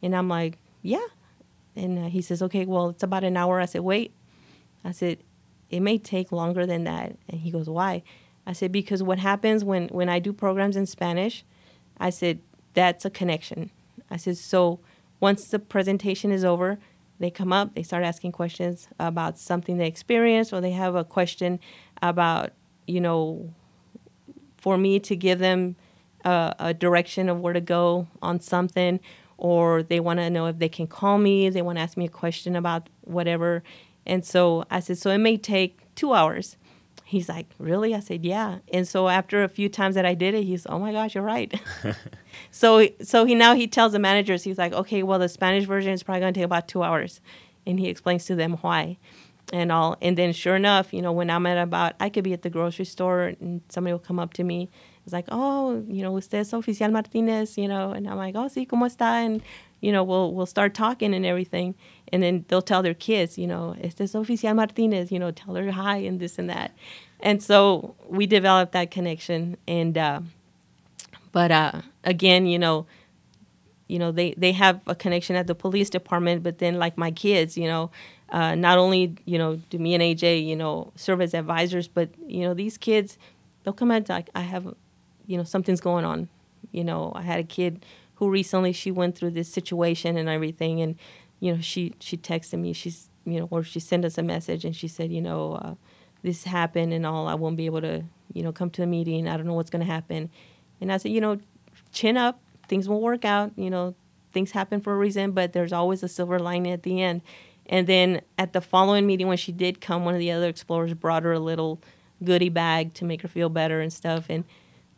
[0.02, 1.06] And I'm like, Yeah.
[1.76, 3.60] And uh, he says, Okay, well, it's about an hour.
[3.60, 4.12] I said, Wait.
[4.84, 5.20] I said,
[5.70, 7.16] It may take longer than that.
[7.30, 8.04] And he goes, Why?
[8.46, 11.44] I said, Because what happens when, when I do programs in Spanish,
[11.98, 12.40] I said,
[12.74, 13.72] That's a connection.
[14.12, 14.80] I said, So
[15.20, 16.80] once the presentation is over,
[17.20, 21.06] they come up, they start asking questions about something they experienced, or they have a
[21.06, 21.60] question
[22.02, 22.52] about,
[22.86, 23.54] you know,
[24.58, 25.76] for me to give them
[26.24, 29.00] a, a direction of where to go on something,
[29.38, 32.06] or they want to know if they can call me, they want to ask me
[32.06, 33.64] a question about whatever.
[34.06, 36.58] And so I said, so it may take two hours.
[37.06, 37.94] He's like, really?
[37.94, 38.60] I said, yeah.
[38.72, 41.24] And so after a few times that I did it, he's, oh my gosh, you're
[41.24, 41.54] right.
[42.52, 45.94] so so he now he tells the managers, he's like, okay, well the Spanish version
[45.94, 47.22] is probably going to take about two hours,
[47.66, 48.98] and he explains to them why,
[49.52, 49.98] and all.
[50.02, 52.50] And then sure enough, you know, when I'm at about, I could be at the
[52.50, 54.70] grocery store and somebody will come up to me,
[55.04, 58.48] it's like, oh, you know, usted es oficial Martinez, you know, and I'm like, oh,
[58.48, 59.42] sí, cómo está, and
[59.82, 61.76] you know, we'll we'll start talking and everything,
[62.12, 65.56] and then they'll tell their kids, you know, este es oficial Martinez, you know, tell
[65.56, 66.72] her hi and this and that,
[67.20, 69.98] and so we developed that connection, and.
[69.98, 70.22] Uh,
[71.34, 72.86] but uh, again, you know,
[73.88, 77.12] you know they they have a connection at the police department, but then like my
[77.12, 77.92] kids, you know,
[78.30, 82.10] uh, not only you know do me and AJ, you know, serve as advisors, but
[82.26, 83.18] you know these kids,
[83.64, 84.74] they'll come out like I have,
[85.28, 86.30] you know, something's going on.
[86.72, 90.82] You know, I had a kid who recently she went through this situation and everything,
[90.82, 90.96] and
[91.40, 94.66] you know she she texted me, she's you know, or she sent us a message
[94.66, 95.76] and she said, you know, uh,
[96.24, 99.28] this happened and all, I won't be able to, you know, come to a meeting.
[99.28, 100.30] I don't know what's going to happen.
[100.82, 101.40] And I said, you know,
[101.92, 102.40] chin up.
[102.68, 103.52] Things will work out.
[103.56, 103.96] You know,
[104.32, 107.22] things happen for a reason, but there's always a silver lining at the end.
[107.66, 110.94] And then at the following meeting, when she did come, one of the other explorers
[110.94, 111.82] brought her a little
[112.24, 114.26] goodie bag to make her feel better and stuff.
[114.30, 114.44] And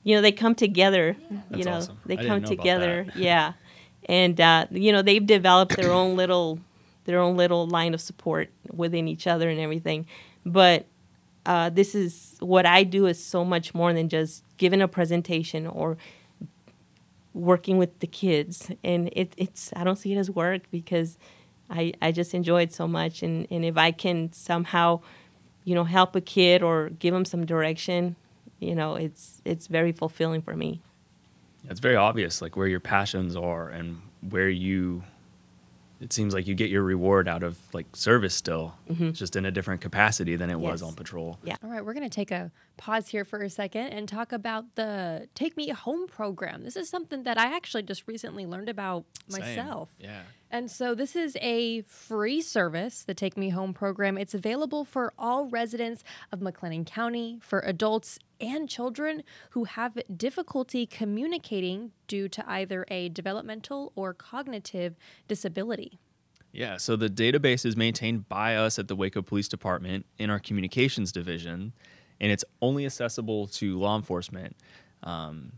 [0.06, 1.18] you know, they come together.
[1.30, 1.97] you That's know, awesome.
[2.06, 3.03] they I didn't come know about together.
[3.06, 3.16] that.
[3.18, 3.53] yeah,
[4.08, 6.60] and uh, you know, they've developed their own little
[7.06, 10.06] their own little line of support within each other and everything.
[10.45, 10.86] But
[11.45, 15.66] uh, this is what I do is so much more than just giving a presentation
[15.66, 15.97] or
[17.34, 21.18] working with the kids, and it, it's I don't see it as work because
[21.70, 25.01] I I just enjoy it so much, and and if I can somehow,
[25.64, 28.16] you know, help a kid or give them some direction,
[28.60, 30.82] you know, it's it's very fulfilling for me.
[31.70, 35.03] It's very obvious, like where your passions are and where you.
[36.01, 39.12] It seems like you get your reward out of like service still, mm-hmm.
[39.12, 41.39] just in a different capacity than it was on patrol.
[41.41, 41.56] Yeah.
[41.64, 44.76] All right, we're going to take a pause here for a second and talk about
[44.76, 46.66] the Take Me Home program.
[46.66, 49.41] This is something that I actually just recently learned about Same.
[49.41, 49.89] myself.
[49.97, 50.24] Yeah.
[50.52, 54.18] And so this is a free service, the Take Me Home program.
[54.18, 60.86] It's available for all residents of McLennan County, for adults and children who have difficulty
[60.86, 64.96] communicating due to either a developmental or cognitive
[65.28, 66.00] disability.
[66.52, 70.39] Yeah, so the database is maintained by us at the Waco Police Department in our
[70.39, 71.74] communications division,
[72.22, 74.56] and it's only accessible to law enforcement.
[75.04, 75.52] Um,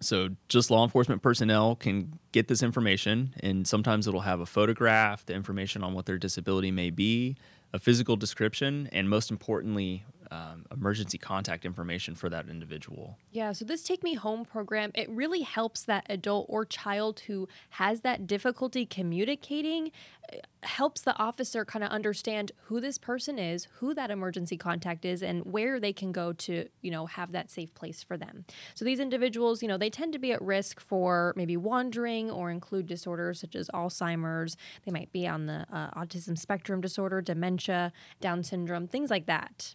[0.00, 5.26] so just law enforcement personnel can get this information, and sometimes it'll have a photograph,
[5.26, 7.36] the information on what their disability may be,
[7.72, 13.18] a physical description, and most importantly, um, emergency contact information for that individual.
[13.32, 17.48] Yeah, so this Take Me Home program, it really helps that adult or child who
[17.70, 19.90] has that difficulty communicating,
[20.32, 25.04] uh, helps the officer kind of understand who this person is, who that emergency contact
[25.04, 28.44] is, and where they can go to, you know, have that safe place for them.
[28.74, 32.50] So these individuals, you know, they tend to be at risk for maybe wandering or
[32.50, 34.56] include disorders such as Alzheimer's.
[34.84, 39.74] They might be on the uh, autism spectrum disorder, dementia, Down syndrome, things like that.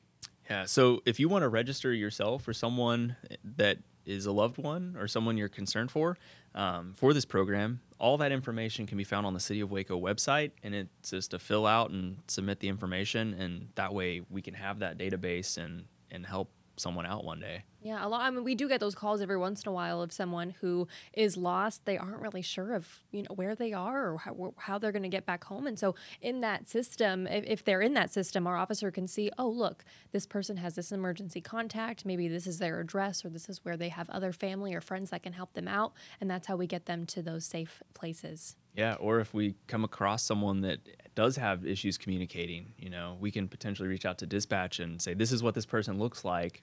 [0.49, 0.65] Yeah.
[0.65, 3.15] So if you want to register yourself or someone
[3.57, 6.17] that is a loved one or someone you're concerned for
[6.53, 9.99] um, for this program, all that information can be found on the City of Waco
[9.99, 14.41] website, and it's just to fill out and submit the information, and that way we
[14.41, 17.63] can have that database and and help someone out one day.
[17.81, 18.21] Yeah, a lot.
[18.21, 20.87] I mean, we do get those calls every once in a while of someone who
[21.13, 21.85] is lost.
[21.85, 25.03] They aren't really sure of you know where they are or how, how they're going
[25.03, 25.67] to get back home.
[25.67, 29.29] And so, in that system, if, if they're in that system, our officer can see,
[29.37, 32.05] oh, look, this person has this emergency contact.
[32.05, 35.11] Maybe this is their address, or this is where they have other family or friends
[35.11, 35.93] that can help them out.
[36.19, 38.55] And that's how we get them to those safe places.
[38.75, 40.79] Yeah, or if we come across someone that
[41.15, 45.13] does have issues communicating, you know, we can potentially reach out to dispatch and say,
[45.13, 46.61] this is what this person looks like,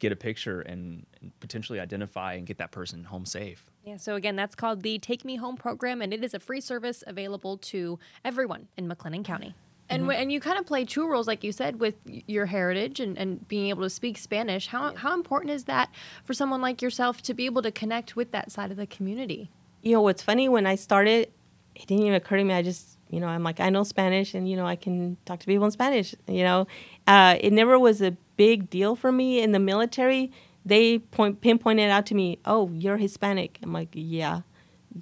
[0.00, 3.70] get a picture and, and potentially identify and get that person home safe.
[3.84, 6.60] Yeah, so again, that's called the Take Me Home program, and it is a free
[6.60, 9.54] service available to everyone in McLennan County.
[9.88, 10.10] And, mm-hmm.
[10.10, 13.16] wh- and you kind of play two roles, like you said, with your heritage and,
[13.16, 14.66] and being able to speak Spanish.
[14.66, 15.90] How, how important is that
[16.24, 19.50] for someone like yourself to be able to connect with that side of the community?
[19.82, 21.30] You know what's funny when i started
[21.74, 24.34] it didn't even occur to me i just you know i'm like i know spanish
[24.34, 26.66] and you know i can talk to people in spanish you know?
[27.06, 30.30] Uh, it never was a big deal for me in the military.
[30.64, 33.58] They point pinpointed out to me oh you're hispanic.
[33.62, 34.40] I'm like yeah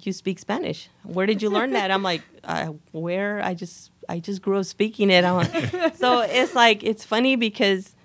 [0.01, 0.89] you speak spanish.
[1.03, 1.91] Where did you learn that?
[1.91, 3.41] I'm like uh, where?
[3.41, 5.23] I just i just grew up speaking it.
[5.95, 7.95] So it's like it's funny because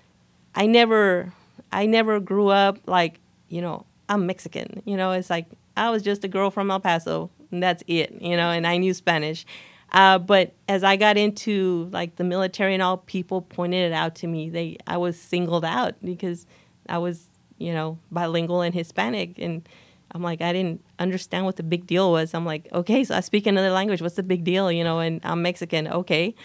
[0.55, 1.33] I never
[1.71, 3.19] I never grew up like,
[3.49, 4.81] you know, I'm Mexican.
[4.85, 8.21] You know, it's like I was just a girl from El Paso and that's it,
[8.21, 9.45] you know, and I knew Spanish.
[9.91, 14.15] Uh, but as I got into like the military and all, people pointed it out
[14.15, 14.49] to me.
[14.49, 16.47] They I was singled out because
[16.89, 17.27] I was,
[17.59, 19.67] you know, bilingual and Hispanic and
[20.11, 22.33] I'm like, I didn't understand what the big deal was.
[22.33, 24.01] I'm like, okay, so I speak another language.
[24.01, 24.71] What's the big deal?
[24.71, 25.87] You know, and I'm Mexican.
[25.87, 26.35] Okay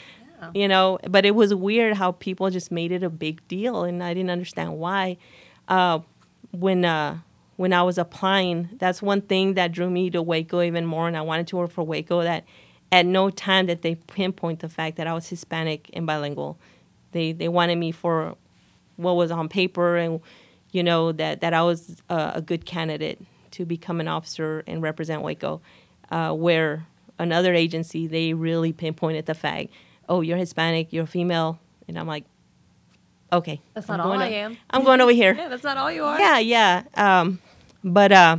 [0.55, 4.03] you know but it was weird how people just made it a big deal and
[4.03, 5.17] i didn't understand why
[5.69, 5.99] uh,
[6.53, 7.19] when uh,
[7.59, 11.17] when i was applying that's one thing that drew me to waco even more and
[11.17, 12.45] i wanted to work for waco that
[12.91, 16.57] at no time did they pinpoint the fact that i was hispanic and bilingual
[17.13, 18.35] they they wanted me for
[18.97, 20.21] what was on paper and
[20.73, 24.81] you know that that i was uh, a good candidate to become an officer and
[24.83, 25.61] represent waco
[26.11, 26.87] uh, where
[27.19, 29.69] another agency they really pinpointed the fact
[30.09, 32.25] oh you're hispanic you're female and i'm like
[33.33, 34.57] okay That's I'm not all going I am.
[34.71, 36.19] i'm going over here Yeah, that's not all you are.
[36.19, 37.41] yeah yeah um,
[37.85, 38.37] but uh,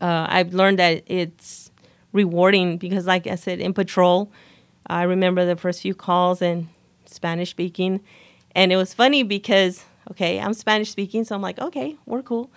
[0.00, 1.70] uh, i've learned that it's
[2.12, 4.30] rewarding because like i said in patrol
[4.86, 6.68] i remember the first few calls and
[7.10, 8.00] spanish speaking.
[8.54, 12.50] And it was funny because okay i'm spanish speaking so i'm like okay we're cool.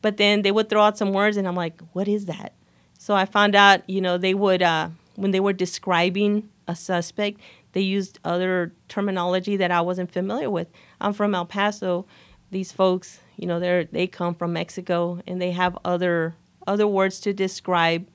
[0.00, 2.52] But then they would throw out some words and i'm like what is that?
[2.98, 7.40] So i found out you know they would uh, when they were describing a suspect
[7.72, 10.68] they used other terminology that i wasn't familiar with.
[11.00, 12.06] I'm from el paso.
[12.50, 16.34] These folks you know they're they come from mexico and they have other
[16.66, 18.06] other words to describe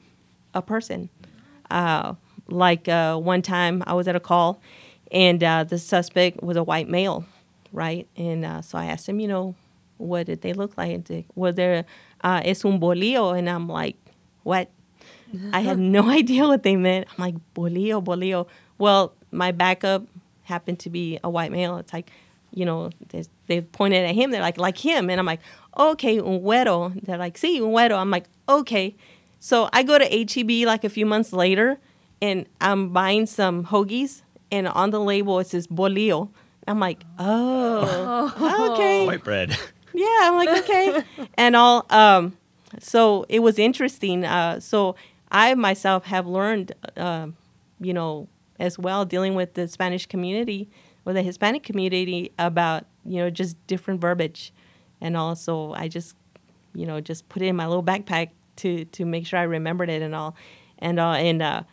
[0.53, 1.09] a person
[1.71, 2.13] uh,
[2.47, 4.61] like uh, one time i was at a call
[5.11, 7.25] and uh, the suspect was a white male
[7.71, 9.55] right and uh, so i asked him you know
[9.97, 10.91] what did they look like?
[10.91, 11.85] And they, was there
[12.21, 13.37] uh, es un bolillo?
[13.37, 13.95] And I'm like,
[14.43, 14.69] what?
[15.51, 17.07] I had no idea what they meant.
[17.11, 18.47] I'm like, bolillo, bolillo.
[18.77, 20.05] Well, my backup
[20.43, 21.77] happened to be a white male.
[21.77, 22.11] It's like,
[22.51, 24.31] you know, they, they pointed at him.
[24.31, 25.09] They're like, like him.
[25.09, 25.41] And I'm like,
[25.77, 26.93] okay, un güero.
[27.03, 27.97] They're like, sí, un güero.
[27.97, 28.95] I'm like, okay.
[29.39, 31.79] So I go to HEB like a few months later
[32.21, 34.21] and I'm buying some hoagies.
[34.51, 36.29] And on the label, it says bolillo.
[36.67, 39.05] I'm like, oh, okay.
[39.05, 39.57] White bread.
[39.95, 41.03] Yeah, I'm like, okay.
[41.37, 42.35] and all, um,
[42.79, 44.25] so it was interesting.
[44.25, 44.95] Uh, so
[45.31, 47.27] I myself have learned, uh,
[47.79, 48.27] you know,
[48.59, 50.67] as well dealing with the Spanish community
[51.05, 54.53] or the Hispanic community about, you know, just different verbiage.
[55.01, 56.15] And also I just,
[56.73, 59.89] you know, just put it in my little backpack to, to make sure I remembered
[59.89, 60.35] it and all.
[60.79, 61.63] And, uh, and, uh,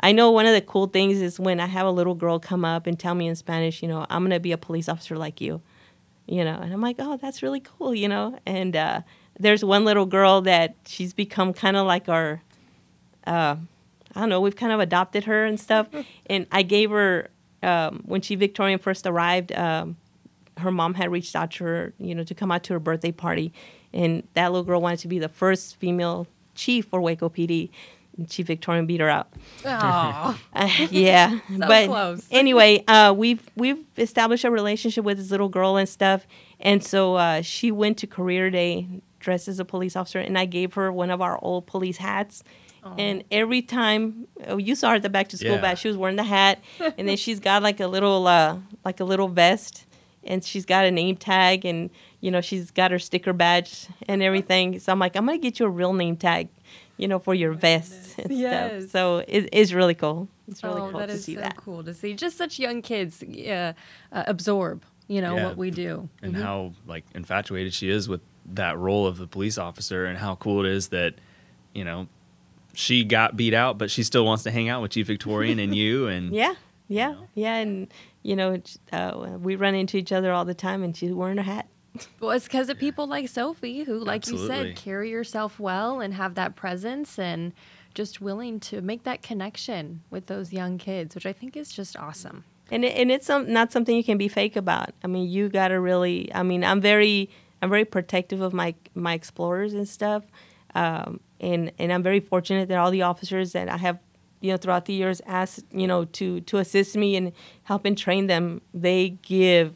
[0.00, 2.64] I know one of the cool things is when I have a little girl come
[2.64, 5.16] up and tell me in Spanish, you know, I'm going to be a police officer
[5.16, 5.60] like you
[6.28, 9.00] you know and i'm like oh that's really cool you know and uh,
[9.40, 12.42] there's one little girl that she's become kind of like our
[13.26, 13.56] uh,
[14.14, 15.88] i don't know we've kind of adopted her and stuff
[16.26, 17.28] and i gave her
[17.60, 19.96] um, when Chief Victorian first arrived um,
[20.58, 23.12] her mom had reached out to her you know to come out to her birthday
[23.12, 23.52] party
[23.92, 27.70] and that little girl wanted to be the first female chief for waco pd
[28.16, 29.28] and Chief Victorian beat her out.
[29.64, 32.26] Oh, Uh, yeah, So but close.
[32.32, 36.26] anyway, uh, we've we've established a relationship with this little girl and stuff,
[36.58, 38.88] and so uh, she went to career day
[39.20, 42.42] dressed as a police officer, and I gave her one of our old police hats.
[42.96, 45.60] And every time oh, you saw her at the back to school Yeah.
[45.60, 46.58] bash, she was wearing the hat,
[46.96, 49.84] and then she's got like a little uh, like a little vest,
[50.24, 51.90] and she's got a name tag, and
[52.20, 54.78] you know she's got her sticker badge and everything.
[54.80, 56.48] So I'm like, I'm gonna get you a real name tag,
[56.96, 58.82] you know, for your vest and Yes.
[58.84, 58.90] stuff.
[58.90, 60.28] So it, it's really cool.
[60.48, 61.56] It's really oh, cool that to is see so that.
[61.56, 62.14] cool to see.
[62.14, 63.72] Just such young kids uh,
[64.12, 65.44] uh, absorb, you know, Yeah.
[65.44, 66.08] what we do.
[66.22, 68.20] and how like infatuated she is with
[68.54, 71.14] that role of the police officer and how cool it is that
[71.74, 72.08] you know
[72.72, 75.74] she got beat out but she still wants to hang out with chief victorian and
[75.82, 76.54] you and Yeah,
[76.88, 77.28] yeah, know?
[77.34, 77.88] yeah, and
[78.22, 78.60] you know,
[78.92, 81.68] uh, we run into each other all the time, and she's wearing a hat.
[82.20, 86.14] Well, it's because of people like Sophie who, like you said, carry yourself well and
[86.14, 87.52] have that presence and
[87.94, 91.96] just willing to make that connection with those young kids, which I think is just
[91.96, 92.44] awesome.
[92.70, 94.90] and it, and it's some, not something you can be fake about.
[95.02, 96.32] I mean, you gotta really.
[96.32, 97.30] I mean, I'm very
[97.62, 100.24] I'm very protective of my my explorers and stuff,
[100.74, 103.98] um, and and I'm very fortunate that all the officers that I have,
[104.40, 107.32] you know, throughout the years asked you know to to assist me and
[107.64, 108.60] help and train them.
[108.72, 109.74] They give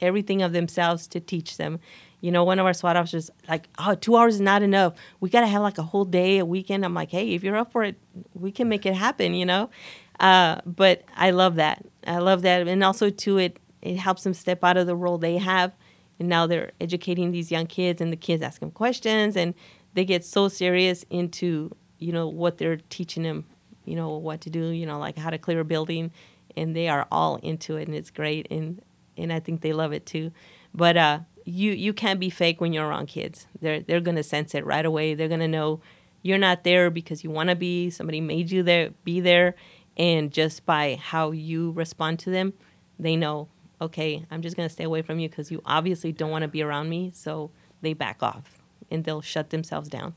[0.00, 1.80] everything of themselves to teach them.
[2.20, 4.94] You know, one of our SWAT officers like, oh, two hours is not enough.
[5.20, 6.84] We gotta have like a whole day, a weekend.
[6.84, 7.96] I'm like, hey, if you're up for it,
[8.34, 9.34] we can make it happen.
[9.34, 9.70] You know,
[10.18, 11.84] uh, but I love that.
[12.06, 15.18] I love that, and also too, it it helps them step out of the role
[15.18, 15.72] they have,
[16.18, 19.54] and now they're educating these young kids, and the kids ask them questions, and
[19.94, 23.46] they get so serious into you know what they're teaching them,
[23.84, 26.10] you know what to do, you know like how to clear a building,
[26.56, 28.82] and they are all into it, and it's great, and
[29.16, 30.32] and I think they love it too.
[30.74, 33.46] But uh, you you can't be fake when you're around kids.
[33.60, 35.14] They're they're gonna sense it right away.
[35.14, 35.80] They're gonna know
[36.22, 37.90] you're not there because you want to be.
[37.90, 39.54] Somebody made you there, be there,
[39.96, 42.52] and just by how you respond to them,
[42.98, 43.48] they know.
[43.80, 46.62] Okay, I'm just gonna stay away from you because you obviously don't want to be
[46.62, 47.12] around me.
[47.14, 47.50] So
[47.80, 48.58] they back off
[48.90, 50.14] and they'll shut themselves down.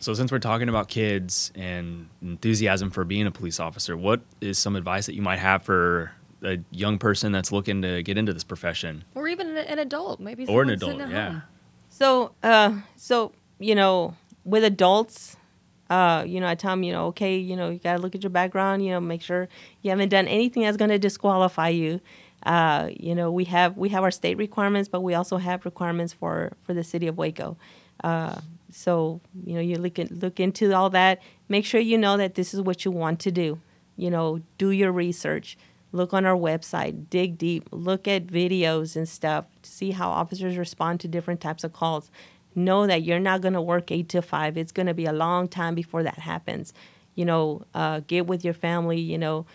[0.00, 4.20] So so since we're talking about kids and enthusiasm for being a police officer what
[4.40, 8.16] is some advice that you might have for a young person that's looking to get
[8.16, 11.30] into this profession Or even an, an adult, maybe Or an adult, yeah.
[11.30, 11.42] home.
[11.90, 15.36] So, uh, so you know, with adults,
[15.90, 18.22] uh, you know, I tell them, you know, okay, you know, you gotta look at
[18.22, 19.48] your background, you know, make sure
[19.82, 22.00] you haven't done anything that's gonna disqualify you.
[22.46, 26.12] Uh, you know, we have we have our state requirements, but we also have requirements
[26.12, 27.56] for for the city of Waco.
[28.04, 28.40] Uh,
[28.70, 31.20] so, you know, you look look into all that.
[31.48, 33.60] Make sure you know that this is what you want to do.
[33.96, 35.56] You know, do your research.
[35.90, 41.00] Look on our website, dig deep, look at videos and stuff see how officers respond
[41.00, 42.10] to different types of calls.
[42.54, 44.56] Know that you're not going to work eight to five.
[44.56, 46.72] It's going to be a long time before that happens.
[47.14, 49.00] You know, uh, get with your family.
[49.00, 49.46] You know,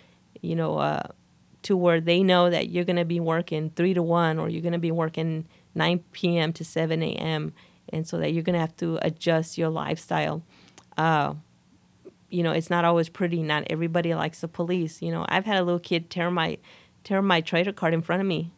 [0.41, 1.03] you know, uh,
[1.63, 4.61] to where they know that you're going to be working three to one, or you're
[4.61, 5.45] going to be working
[5.75, 6.53] 9 p.m.
[6.53, 7.53] to 7 a.m.
[7.89, 10.43] And so that you're going to have to adjust your lifestyle.
[10.97, 11.35] Uh,
[12.29, 13.43] you know, it's not always pretty.
[13.43, 15.01] Not everybody likes the police.
[15.01, 16.57] You know, I've had a little kid tear my
[17.03, 18.51] tear my trader card in front of me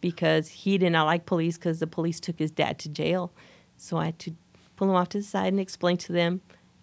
[0.00, 3.32] because he did not like police because the police took his dad to jail.
[3.76, 4.34] So I had to
[4.76, 6.40] pull him off to the side and explain to them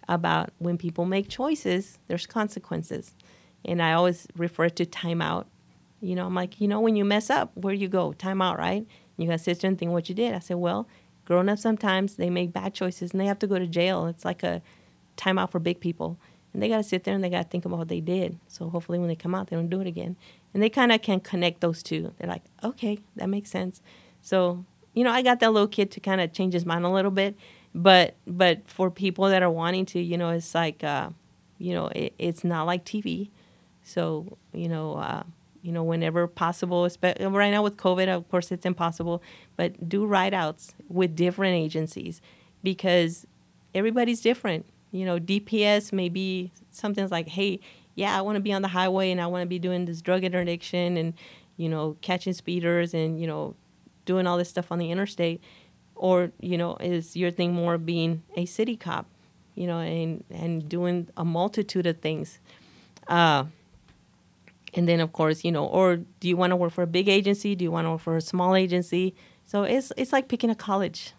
[0.08, 3.14] about when people make choices, there's consequences.
[3.64, 5.44] And I always refer to timeout.
[6.00, 8.12] You know, I'm like, you know, when you mess up, where do you go?
[8.12, 8.86] Timeout, right?
[9.18, 10.34] You got to sit there and think what you did.
[10.34, 10.88] I said, well,
[11.30, 14.06] grown up sometimes they make bad choices and they have to go to jail.
[14.06, 14.60] It's like a
[15.16, 16.18] timeout for big people.
[16.52, 18.36] And they got to sit there and they got to think about what they did.
[18.48, 20.16] So hopefully when they come out, they don't do it again.
[20.52, 22.12] And they kind of can connect those two.
[22.18, 23.80] They're like, okay, that makes sense.
[24.22, 26.90] So, you know, I got that little kid to kind of change his mind a
[26.90, 27.36] little bit.
[27.76, 31.10] But but for people that are wanting to, you know, it's like, uh,
[31.58, 33.30] you know, it, it's not like TV.
[33.84, 35.22] So, you know, uh,
[35.62, 36.88] you know, whenever possible.
[37.02, 39.22] Right now with COVID, of course, it's impossible.
[39.56, 42.20] But do write outs with different agencies
[42.62, 43.26] because
[43.74, 44.66] everybody's different.
[44.92, 47.60] You know, DPS may be something like, hey,
[47.94, 50.00] yeah, I want to be on the highway and I want to be doing this
[50.00, 51.14] drug interdiction and,
[51.56, 53.54] you know, catching speeders and, you know,
[54.04, 55.40] doing all this stuff on the interstate.
[55.94, 59.06] Or, you know, is your thing more being a city cop,
[59.54, 62.38] you know, and, and doing a multitude of things.
[63.06, 63.44] Uh,
[64.74, 67.08] and then of course you know or do you want to work for a big
[67.08, 67.54] agency?
[67.54, 69.14] Do you want to work for a small agency?
[69.46, 71.12] So it's it's like picking a college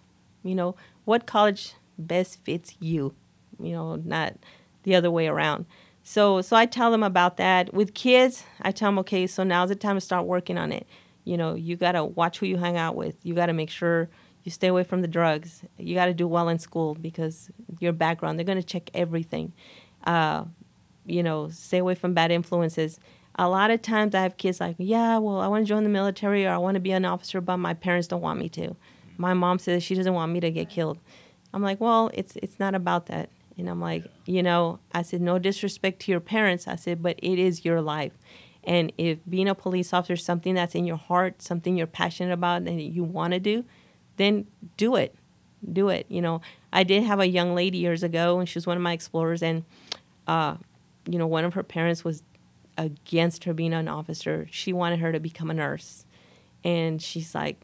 [0.44, 0.76] you know?
[1.06, 3.14] What college best fits you
[3.60, 4.36] you know not
[4.84, 5.66] the other way around?
[6.04, 7.74] So so i tell them about that.
[7.74, 10.88] With kids i tell them okay so now's the time to start working on it.
[11.24, 13.16] You know you got to watch who you hang out with.
[13.24, 14.10] You got to make sure
[14.44, 15.62] you stay away from the drugs.
[15.78, 19.54] You got to do well in school because your background they're going to check everything.
[20.04, 20.46] Uh,
[21.06, 23.00] you know stay away from bad influences
[23.36, 25.90] a lot of times I have kids like, yeah, well, I want to join the
[25.90, 28.76] military or I want to be an officer, but my parents don't want me to.
[29.18, 31.00] My mom says she doesn't want me to get killed.
[31.54, 33.30] I'm like, well, it's it's not about that.
[33.58, 36.68] And I'm like, you know, I said, no disrespect to your parents.
[36.68, 38.14] I said, but it is your life.
[38.64, 42.34] And if being a police officer is something that's in your heart, something you're passionate
[42.34, 43.66] about and you want to do,
[44.18, 45.16] then do it.
[45.72, 46.06] Do it.
[46.10, 48.84] You know, I did have a young lady years ago, and she was one of
[48.84, 49.64] my explorers, and,
[50.28, 50.56] uh,
[51.06, 52.24] you know, one of her parents was
[52.78, 54.48] against her being an officer.
[54.52, 56.06] She wanted her to become a nurse.
[56.64, 57.60] And she's like,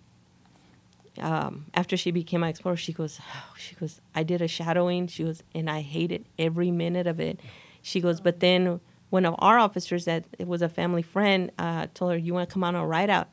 [1.20, 5.08] um, after she became my explorer, she goes, oh, she goes, I did a shadowing.
[5.08, 7.40] She goes, and I hated every minute of it.
[7.82, 8.80] She goes, but then
[9.10, 12.50] one of our officers that it was a family friend uh, told her, you want
[12.50, 13.30] to come on a ride out?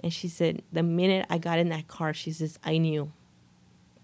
[0.00, 3.10] And she said, the minute I got in that car, she says, I knew,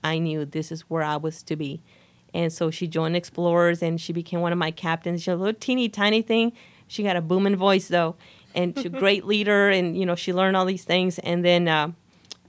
[0.03, 1.83] I knew this is where I was to be.
[2.33, 5.23] And so she joined Explorers and she became one of my captains.
[5.23, 6.53] She's a little teeny tiny thing,
[6.91, 8.17] she got a booming voice though,
[8.53, 11.69] and she's a great leader, and you know she learned all these things, and then
[11.69, 11.93] uh,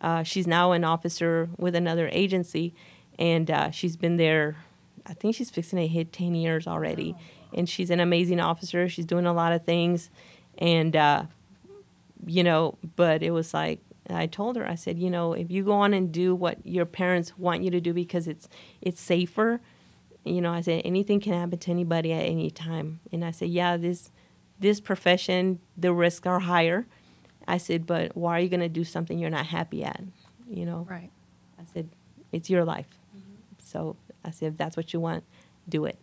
[0.02, 2.74] uh, she's now an officer with another agency,
[3.20, 4.58] and uh, she's been there.
[5.06, 7.16] I think she's fixing to hit ten years already,
[7.54, 8.90] and she's an amazing officer.
[8.90, 10.10] She's doing a lot of things,
[10.58, 11.26] and uh,
[12.26, 13.80] you know, but it was like
[14.10, 16.86] I told her, I said, you know, if you go on and do what your
[16.86, 18.50] parents want you to do because it's
[18.82, 19.62] it's safer,
[20.24, 23.50] you know, I said anything can happen to anybody at any time, and I said,
[23.50, 24.10] yeah, this
[24.62, 26.86] this profession, the risks are higher.
[27.48, 30.02] I said, but why are you going to do something you're not happy at?
[30.50, 30.88] You know?
[30.90, 31.10] Right.
[31.60, 31.90] I said,
[32.32, 32.88] it's your life.
[33.16, 33.36] Mm-hmm.
[33.60, 35.24] So I said, if that's what you want,
[35.68, 35.98] do it.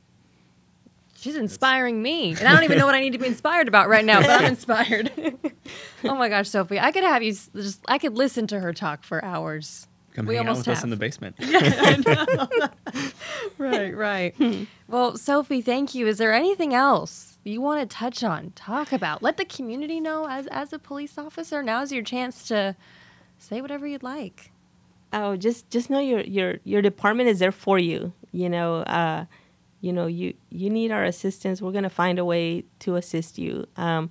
[1.17, 2.31] She's inspiring me.
[2.31, 4.31] And I don't even know what I need to be inspired about right now, but
[4.31, 5.11] I'm inspired.
[6.05, 6.79] oh my gosh, Sophie.
[6.79, 9.89] I could have you just, I could listen to her talk for hours.
[10.13, 10.79] Come we hang out with have.
[10.79, 11.35] us in the basement.
[11.41, 12.69] Yeah,
[13.59, 14.69] right, right.
[14.87, 16.07] well, Sophie, thank you.
[16.07, 20.27] Is there anything else you want to touch on, talk about, let the community know
[20.29, 21.63] as as a police officer.
[21.63, 22.77] Now's your chance to
[23.39, 24.51] say whatever you'd like.
[25.13, 28.13] Oh, just just know your your your department is there for you.
[28.33, 29.25] You know, uh,
[29.81, 31.63] you know you you need our assistance.
[31.63, 33.67] We're gonna find a way to assist you.
[33.77, 34.11] Um,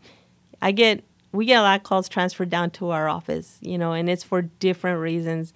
[0.61, 3.59] I get we get a lot of calls transferred down to our office.
[3.61, 5.53] You know, and it's for different reasons.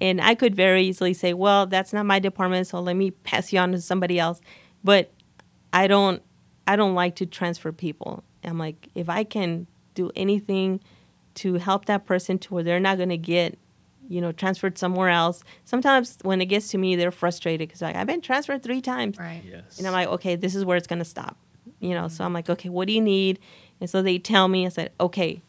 [0.00, 3.52] And I could very easily say, well, that's not my department, so let me pass
[3.52, 4.40] you on to somebody else.
[4.82, 5.12] But
[5.72, 6.20] I don't
[6.66, 8.24] I don't like to transfer people.
[8.42, 10.80] I'm like, if I can do anything
[11.34, 13.58] to help that person to where they're not going to get,
[14.08, 15.42] you know, transferred somewhere else.
[15.64, 19.18] Sometimes when it gets to me, they're frustrated because like I've been transferred three times,
[19.18, 19.42] right?
[19.44, 19.78] Yes.
[19.78, 21.36] And I'm like, okay, this is where it's going to stop,
[21.80, 22.08] you know.
[22.08, 23.38] So I'm like, okay, what do you need?
[23.80, 24.66] And so they tell me.
[24.66, 25.42] I said, okay,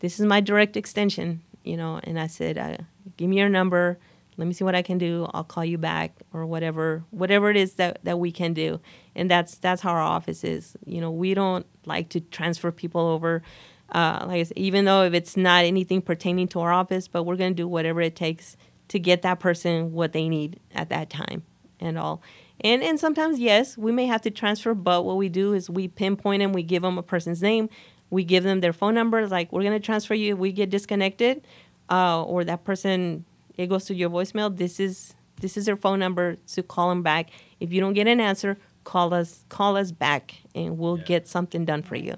[0.00, 2.00] this is my direct extension, you know.
[2.04, 2.78] And I said, uh,
[3.16, 3.98] give me your number.
[4.36, 5.28] Let me see what I can do.
[5.32, 8.80] I'll call you back or whatever, whatever it is that, that we can do
[9.14, 10.76] and that's that's how our office is.
[10.84, 13.42] You know, we don't like to transfer people over.
[13.90, 17.24] Uh, like I said, even though if it's not anything pertaining to our office, but
[17.24, 18.56] we're gonna do whatever it takes
[18.88, 21.42] to get that person what they need at that time
[21.80, 22.22] and all.
[22.60, 25.88] And and sometimes yes, we may have to transfer, but what we do is we
[25.88, 26.52] pinpoint them.
[26.52, 27.68] We give them a person's name.
[28.10, 29.26] We give them their phone number.
[29.28, 30.34] Like we're gonna transfer you.
[30.34, 31.46] If we get disconnected,
[31.90, 33.24] uh, or that person
[33.56, 34.54] it goes to your voicemail.
[34.54, 37.30] This is this is their phone number to call them back.
[37.60, 41.04] If you don't get an answer, call us call us back and we'll yeah.
[41.04, 42.14] get something done for you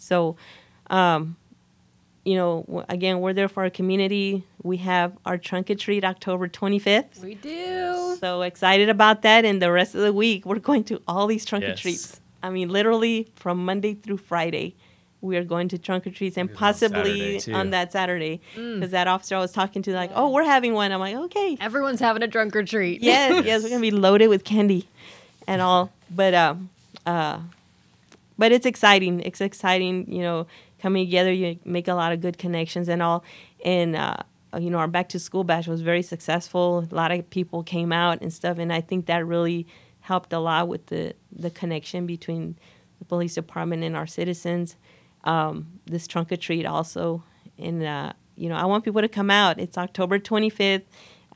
[0.00, 0.36] so
[0.88, 1.36] um,
[2.24, 4.44] you know, again, we're there for our community.
[4.62, 7.22] We have our trunk or treat October 25th.
[7.22, 8.16] We do.
[8.20, 9.44] So excited about that.
[9.44, 11.80] And the rest of the week, we're going to all these trunk or Yes.
[11.80, 12.20] treats.
[12.42, 14.74] I mean, literally from Monday through Friday,
[15.22, 18.40] we are going to trunk or treats and Maybe on possibly Saturday, on, that Saturday.
[18.56, 18.76] Mm.
[18.76, 20.92] Because that officer I was talking to, like, oh, we're having one.
[20.92, 21.56] I'm like, okay.
[21.60, 23.02] Everyone's having a drunk or treat.
[23.02, 24.88] yes, yes, we're gonna be loaded with candy
[25.46, 25.92] and all.
[26.10, 26.70] But um,
[27.06, 27.40] uh,
[28.38, 29.20] but it's exciting.
[29.20, 30.46] It's exciting, you know,
[30.80, 31.32] coming together.
[31.32, 33.22] You make a lot of good connections and all.
[33.64, 34.16] And uh,
[34.58, 36.86] you know, our back to school bash was very successful.
[36.90, 39.66] A lot of people came out and stuff, and I think that really
[40.00, 42.56] helped a lot with the the connection between
[42.98, 44.76] the police department and our citizens.
[45.24, 47.22] Um, this trunk or treat also,
[47.58, 49.58] and uh, you know, I want people to come out.
[49.60, 50.84] It's October 25th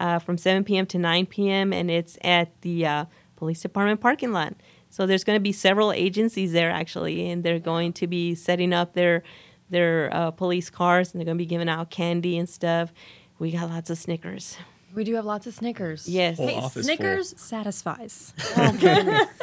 [0.00, 0.86] uh, from 7 p.m.
[0.86, 1.72] to 9 p.m.
[1.72, 3.04] and it's at the uh,
[3.36, 4.54] police department parking lot.
[4.88, 8.72] So there's going to be several agencies there actually, and they're going to be setting
[8.72, 9.22] up their
[9.70, 12.92] their uh, police cars, and they're going to be giving out candy and stuff.
[13.38, 14.56] We got lots of Snickers.
[14.94, 16.08] We do have lots of Snickers.
[16.08, 16.36] Yes.
[16.36, 16.82] Whole Hey, office full.
[16.84, 18.32] Snickers satisfies.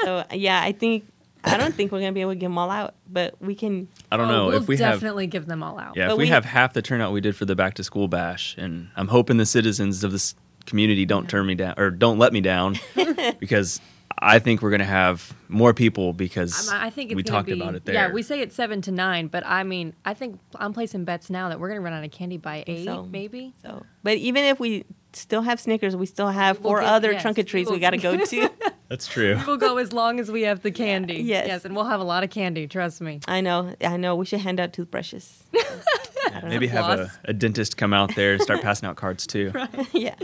[0.04, 1.06] so yeah, I think
[1.44, 3.56] I don't think we're going to be able to give them all out, but we
[3.56, 3.88] can.
[4.12, 4.96] I don't Oh, know we'll if we have.
[4.96, 5.96] definitely give them all out.
[5.98, 7.84] Yeah, But if we, we- have half the turnout we did for the back to
[7.84, 10.36] school bash, and I'm hoping the citizens of this
[10.66, 12.78] community don't turn me down or don't let me down,
[13.40, 13.82] because
[14.20, 17.54] I think we're gonna have more people because I'm- I think it's we talked be,
[17.54, 17.96] about it there.
[17.96, 21.30] Yeah, we say it's seven to nine, but I mean, I think I'm placing bets
[21.32, 23.08] now that we're gonna run out of candy by eight, so.
[23.12, 23.54] maybe.
[23.64, 26.90] So, but even if we still have Snickers, we still have We will four get-
[26.90, 28.50] other yes, trunk or we treats will- we got to go to.
[28.92, 29.40] That's true.
[29.48, 31.14] We'll go as long as we have the candy.
[31.14, 31.48] Yes.
[31.48, 32.68] Yes, and we'll have a lot of candy.
[32.68, 33.22] Trust me.
[33.26, 34.18] I know, I know.
[34.18, 35.46] We should hand out toothbrushes.
[36.44, 39.54] Maybe have a, a dentist come out there and start passing out cards too.
[39.94, 40.16] yeah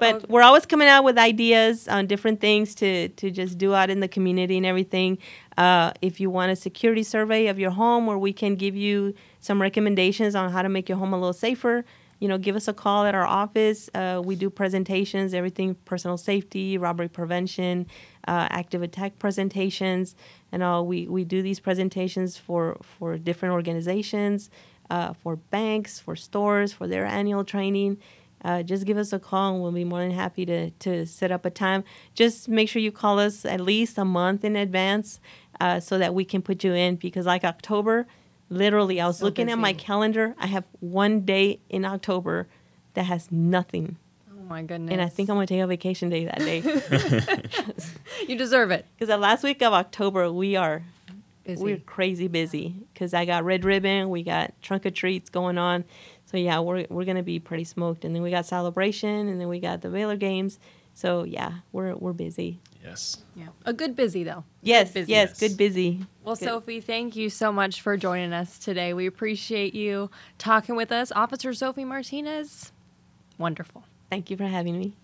[0.00, 3.90] but we're always coming out with ideas on different things to to just do out
[3.90, 5.18] in the community and everything
[5.58, 9.14] uh, if you want a security survey of your home where we can give you
[9.40, 11.84] some recommendations on how to make your home a little safer
[12.20, 13.90] you know give us a call at our office.
[13.94, 17.86] Uh, we do presentations everything personal safety robbery prevention
[18.28, 20.14] uh, active attack presentations
[20.52, 20.86] and all.
[20.86, 24.50] We, we do these presentations for for different organizations
[24.90, 27.98] uh, for banks for stores for their annual training.
[28.42, 31.30] Uh, just give us a call and we'll be more than happy to, to set
[31.30, 31.84] up a time.
[32.14, 35.20] Just make sure you call us at least a month in advance
[35.60, 38.06] uh, so that we can put you in because, like October,
[38.50, 40.34] literally, I was So looking at my calendar.
[40.38, 42.48] I have one day in October
[42.94, 43.96] that has nothing.
[44.30, 44.92] Oh my goodness.
[44.92, 46.60] And I think I'm going to take a vacation day that day.
[48.28, 48.84] you deserve it.
[48.94, 50.82] Because the last week of October, we are
[51.44, 51.62] Busy.
[51.64, 55.84] we're crazy busy because I got red ribbon, we got trunk or treats going on.
[56.26, 59.48] So yeah, we're we're gonna be pretty smoked, and then we got celebration, and then
[59.48, 60.60] we got the Baylor games.
[60.94, 62.58] So yeah, we're we're busy.
[62.84, 63.18] Yes.
[63.36, 63.48] yeah.
[63.66, 64.44] A good busy though.
[64.62, 65.12] Yes, busy.
[65.12, 65.38] yes, Yes.
[65.40, 66.06] good busy.
[66.24, 66.46] Well, Good.
[66.48, 68.94] Sophie, thank you so much for joining us today.
[68.94, 71.12] We appreciate you talking with us.
[71.12, 72.72] Officer Sophie Martinez.
[73.38, 73.84] Wonderful.
[74.10, 74.94] Thank you for having me.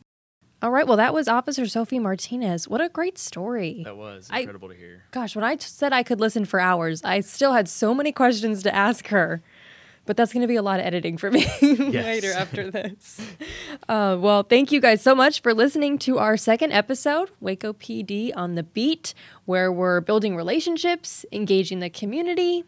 [0.62, 0.86] All right.
[0.86, 2.66] Well, that was Officer Sophie Martinez.
[2.66, 3.82] What a great story.
[3.84, 5.02] That was I- incredible to hear.
[5.10, 8.10] Gosh, when I t- said I could listen for hours, I still had so many
[8.10, 9.42] questions to ask her.
[10.06, 13.20] But that's going to be a lot of editing for me later after this.
[13.88, 18.32] Uh, well, thank you guys so much for listening to our second episode, Waco PD
[18.34, 22.64] on the Beat, where we're building relationships, engaging the community,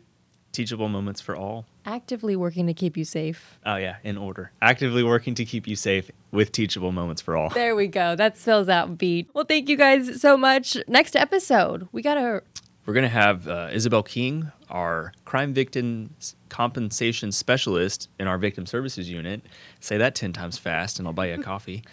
[0.53, 1.67] Teachable moments for all.
[1.87, 3.59] actively working to keep you safe.
[3.67, 4.53] Oh yeah, in order.
[4.63, 7.49] Actively working to keep you safe with teachable moments for all.
[7.51, 8.15] There we go.
[8.15, 9.29] That spells out beat.
[9.35, 10.77] Well, thank you guys so much.
[10.87, 12.43] Next episode, we got to
[12.87, 18.39] We're going to have uh, Isabel King, our crime victim s- compensation specialist in our
[18.39, 19.43] victim services unit.
[19.81, 21.85] Say that 10 times fast, and I'll buy you a coffee.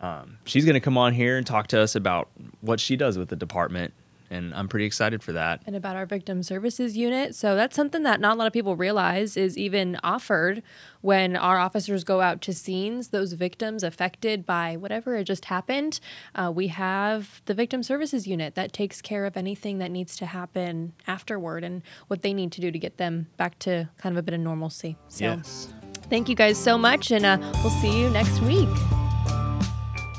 [0.00, 2.28] um, she's going to come on here and talk to us about
[2.60, 3.92] what she does with the department.
[4.34, 5.62] And I'm pretty excited for that.
[5.66, 7.34] and about our victim services unit.
[7.34, 10.62] So that's something that not a lot of people realize is even offered
[11.02, 16.00] when our officers go out to scenes, those victims affected by whatever had just happened.
[16.34, 20.26] Uh, we have the victim services unit that takes care of anything that needs to
[20.26, 24.18] happen afterward and what they need to do to get them back to kind of
[24.18, 24.96] a bit of normalcy.
[25.08, 25.68] So Yes.
[26.10, 28.68] thank you guys so much, and uh, we'll see you next week.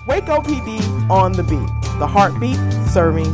[0.07, 1.99] Waco PD on the beat.
[1.99, 2.57] The heartbeat
[2.91, 3.33] serving